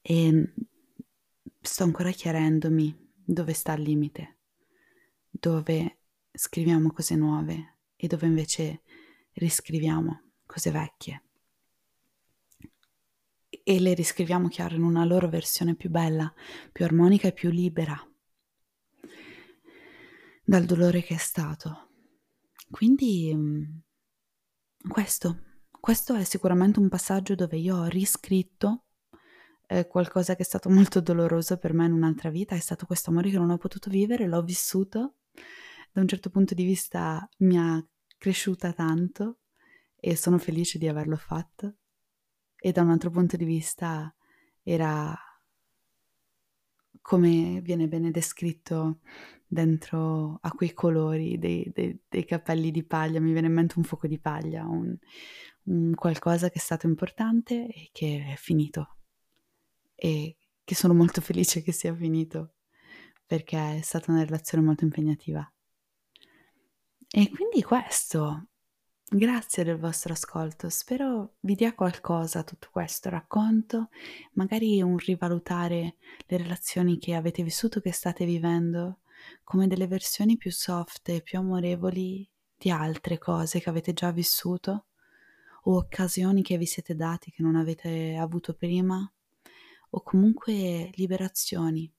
E 0.03 0.53
sto 1.61 1.83
ancora 1.83 2.11
chiarendomi 2.11 2.97
dove 3.25 3.53
sta 3.53 3.73
il 3.75 3.83
limite 3.83 4.36
dove 5.39 5.99
scriviamo 6.33 6.93
cose 6.93 7.15
nuove 7.15 7.79
e 7.97 8.07
dove 8.07 8.27
invece 8.27 8.83
riscriviamo 9.33 10.23
cose 10.47 10.71
vecchie. 10.71 11.23
E 13.49 13.81
le 13.81 13.95
riscriviamo 13.95 14.49
chiaro 14.49 14.77
in 14.77 14.83
una 14.83 15.05
loro 15.05 15.29
versione 15.29 15.75
più 15.75 15.91
bella, 15.91 16.33
più 16.73 16.85
armonica 16.85 17.29
e 17.29 17.33
più 17.33 17.51
libera 17.51 17.99
dal 20.45 20.65
dolore 20.65 21.03
che 21.03 21.15
è 21.15 21.19
stato. 21.19 21.89
Quindi 22.71 23.33
mm, 23.35 23.63
questo, 24.89 25.43
questo 25.81 26.15
è 26.15 26.25
sicuramente 26.25 26.79
un 26.79 26.89
passaggio 26.89 27.35
dove 27.35 27.57
io 27.57 27.77
ho 27.77 27.87
riscritto 27.87 28.85
eh, 29.67 29.87
qualcosa 29.89 30.37
che 30.37 30.43
è 30.43 30.45
stato 30.45 30.69
molto 30.71 31.01
doloroso 31.01 31.57
per 31.57 31.73
me 31.73 31.87
in 31.87 31.93
un'altra 31.93 32.31
vita, 32.31 32.55
è 32.55 32.61
stato 32.61 32.87
questo 32.87 33.11
amore 33.11 33.31
che 33.31 33.39
non 33.39 33.51
ho 33.51 33.59
potuto 33.59 33.91
vivere, 33.91 34.27
l'ho 34.27 34.43
vissuto 34.43 35.15
da 35.93 36.01
un 36.01 36.09
certo 36.09 36.31
punto 36.31 36.55
di 36.55 36.65
vista 36.65 37.29
mi 37.39 37.59
ha 37.59 37.85
cresciuta 38.19 38.73
tanto 38.73 39.41
e 39.97 40.17
sono 40.17 40.39
felice 40.39 40.79
di 40.79 40.89
averlo 40.89 41.17
fatto. 41.17 41.77
E 42.57 42.73
da 42.73 42.83
un 42.83 42.91
altro 42.91 43.11
punto 43.11 43.37
di 43.37 43.45
vista 43.45 44.15
era 44.63 45.17
come 47.01 47.61
viene 47.61 47.87
bene 47.87 48.11
descritto 48.11 48.99
dentro 49.47 50.39
a 50.41 50.51
quei 50.51 50.73
colori 50.73 51.39
dei, 51.39 51.71
dei, 51.73 51.97
dei, 52.09 52.25
capelli 52.25 52.73
di 52.73 52.85
paglia, 52.85 53.21
mi 53.21 53.31
viene 53.31 53.47
in 53.47 53.53
mente 53.53 53.75
un 53.77 53.85
fuoco 53.85 54.09
di 54.09 54.19
paglia, 54.19 54.67
un, 54.67 54.97
un 55.65 55.95
qualcosa 55.95 56.49
che 56.49 56.59
è 56.59 56.61
stato 56.61 56.87
importante 56.87 57.69
e 57.69 57.91
che 57.93 58.33
è 58.33 58.37
finito. 58.37 58.97
E 59.95 60.37
che 60.65 60.75
sono 60.75 60.95
molto 60.95 61.21
felice 61.21 61.63
che 61.63 61.71
sia 61.71 61.95
finito 61.95 62.56
perché 63.27 63.79
è 63.79 63.81
stata 63.83 64.13
una 64.13 64.25
relazione 64.25 64.65
molto 64.65 64.85
impegnativa. 64.85 65.51
E 67.11 67.31
quindi 67.31 67.63
questo. 67.63 68.49
Grazie 69.09 69.63
del 69.63 69.79
vostro 69.79 70.13
ascolto, 70.15 70.69
spero 70.69 71.37
vi 71.41 71.55
dia 71.55 71.75
qualcosa 71.75 72.43
tutto 72.43 72.69
questo 72.73 73.09
racconto, 73.09 73.91
magari 74.33 74.83
un 74.83 74.97
rivalutare 74.97 75.97
le 76.27 76.37
relazioni 76.37 76.99
che 76.99 77.15
avete 77.15 77.45
vissuto, 77.45 77.81
che 77.81 77.93
state 77.93 78.25
vivendo, 78.25 78.99
come 79.45 79.69
delle 79.69 79.87
versioni 79.87 80.37
più 80.37 80.51
soft 80.51 81.09
e 81.09 81.23
più 81.23 81.39
amorevoli 81.39 82.29
di 82.59 82.71
altre 82.71 83.19
cose 83.19 83.61
che 83.61 83.69
avete 83.69 83.93
già 83.93 84.11
vissuto 84.11 84.87
o 85.63 85.77
occasioni 85.77 86.43
che 86.43 86.59
vi 86.59 86.67
siete 86.67 86.95
dati 86.95 87.31
che 87.31 87.43
non 87.43 87.55
avete 87.55 88.17
avuto 88.17 88.55
prima 88.55 89.09
o 89.91 90.03
comunque 90.03 90.91
liberazioni, 90.95 91.91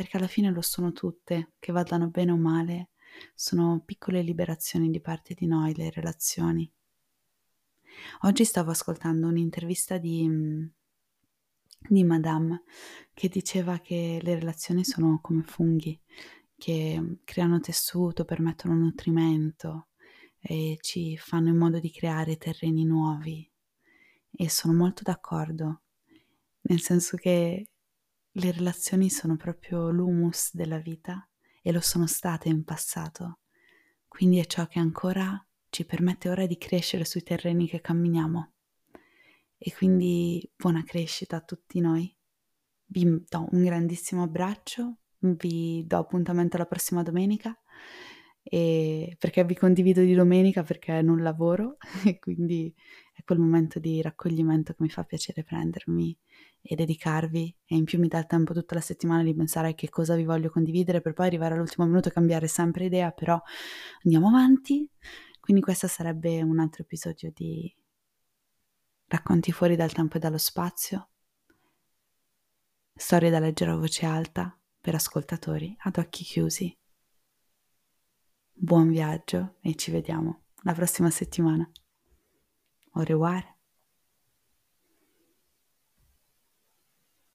perché 0.00 0.16
alla 0.16 0.28
fine 0.28 0.50
lo 0.50 0.62
sono 0.62 0.92
tutte, 0.92 1.52
che 1.58 1.72
vadano 1.72 2.08
bene 2.08 2.32
o 2.32 2.38
male 2.38 2.88
sono 3.34 3.82
piccole 3.84 4.22
liberazioni 4.22 4.88
di 4.88 4.98
parte 4.98 5.34
di 5.34 5.46
noi, 5.46 5.74
le 5.74 5.90
relazioni. 5.90 6.72
Oggi 8.22 8.46
stavo 8.46 8.70
ascoltando 8.70 9.26
un'intervista 9.26 9.98
di, 9.98 10.26
mm, 10.26 10.66
di 11.86 12.02
Madame 12.02 12.62
che 13.12 13.28
diceva 13.28 13.80
che 13.80 14.20
le 14.22 14.36
relazioni 14.36 14.84
sono 14.84 15.18
come 15.20 15.42
funghi, 15.42 16.00
che 16.56 17.18
creano 17.22 17.60
tessuto, 17.60 18.24
permettono 18.24 18.74
nutrimento 18.76 19.88
e 20.38 20.78
ci 20.80 21.14
fanno 21.18 21.50
in 21.50 21.58
modo 21.58 21.78
di 21.78 21.90
creare 21.90 22.38
terreni 22.38 22.86
nuovi. 22.86 23.46
E 24.30 24.48
sono 24.48 24.72
molto 24.72 25.02
d'accordo, 25.04 25.82
nel 26.62 26.80
senso 26.80 27.18
che 27.18 27.69
le 28.32 28.52
relazioni 28.52 29.10
sono 29.10 29.36
proprio 29.36 29.90
l'humus 29.90 30.54
della 30.54 30.78
vita 30.78 31.28
e 31.62 31.72
lo 31.72 31.80
sono 31.80 32.06
state 32.06 32.48
in 32.48 32.64
passato, 32.64 33.40
quindi 34.08 34.38
è 34.38 34.46
ciò 34.46 34.66
che 34.66 34.78
ancora 34.78 35.44
ci 35.70 35.84
permette 35.84 36.28
ora 36.28 36.46
di 36.46 36.58
crescere 36.58 37.04
sui 37.04 37.22
terreni 37.22 37.68
che 37.68 37.80
camminiamo. 37.80 38.52
E 39.56 39.72
quindi 39.74 40.50
buona 40.56 40.82
crescita 40.82 41.36
a 41.36 41.42
tutti 41.42 41.80
noi. 41.80 42.14
Vi 42.86 43.24
do 43.28 43.48
un 43.52 43.62
grandissimo 43.62 44.22
abbraccio, 44.22 44.96
vi 45.18 45.84
do 45.86 45.98
appuntamento 45.98 46.56
la 46.56 46.66
prossima 46.66 47.02
domenica 47.02 47.56
e 48.42 49.16
perché 49.18 49.44
vi 49.44 49.54
condivido 49.54 50.00
di 50.00 50.14
domenica 50.14 50.62
perché 50.62 51.02
non 51.02 51.22
lavoro 51.22 51.76
e 52.04 52.18
quindi 52.18 52.74
è 53.12 53.22
quel 53.22 53.38
momento 53.38 53.78
di 53.78 54.00
raccoglimento 54.00 54.72
che 54.72 54.82
mi 54.82 54.88
fa 54.88 55.04
piacere 55.04 55.44
prendermi 55.44 56.18
e 56.62 56.74
dedicarvi 56.74 57.56
e 57.64 57.76
in 57.76 57.84
più 57.84 57.98
mi 57.98 58.08
dà 58.08 58.18
il 58.18 58.26
tempo 58.26 58.52
tutta 58.52 58.74
la 58.74 58.80
settimana 58.80 59.22
di 59.22 59.34
pensare 59.34 59.68
a 59.70 59.74
che 59.74 59.88
cosa 59.88 60.14
vi 60.14 60.24
voglio 60.24 60.50
condividere 60.50 61.00
per 61.00 61.12
poi 61.14 61.26
arrivare 61.26 61.54
all'ultimo 61.54 61.86
minuto 61.86 62.08
e 62.08 62.12
cambiare 62.12 62.46
sempre 62.48 62.84
idea, 62.84 63.10
però 63.10 63.40
andiamo 64.04 64.28
avanti. 64.28 64.88
Quindi 65.40 65.62
questo 65.62 65.86
sarebbe 65.86 66.42
un 66.42 66.58
altro 66.58 66.82
episodio 66.82 67.32
di 67.34 67.74
racconti 69.06 69.52
fuori 69.52 69.74
dal 69.74 69.92
tempo 69.92 70.16
e 70.16 70.20
dallo 70.20 70.38
spazio, 70.38 71.08
storie 72.94 73.30
da 73.30 73.40
leggere 73.40 73.72
a 73.72 73.76
voce 73.76 74.06
alta 74.06 74.56
per 74.80 74.94
ascoltatori 74.94 75.74
ad 75.80 75.96
occhi 75.98 76.22
chiusi. 76.24 76.76
Buon 78.52 78.90
viaggio 78.90 79.56
e 79.62 79.74
ci 79.74 79.90
vediamo 79.90 80.44
la 80.62 80.74
prossima 80.74 81.10
settimana. 81.10 81.68
Au 82.92 83.02
revoir. 83.02 83.59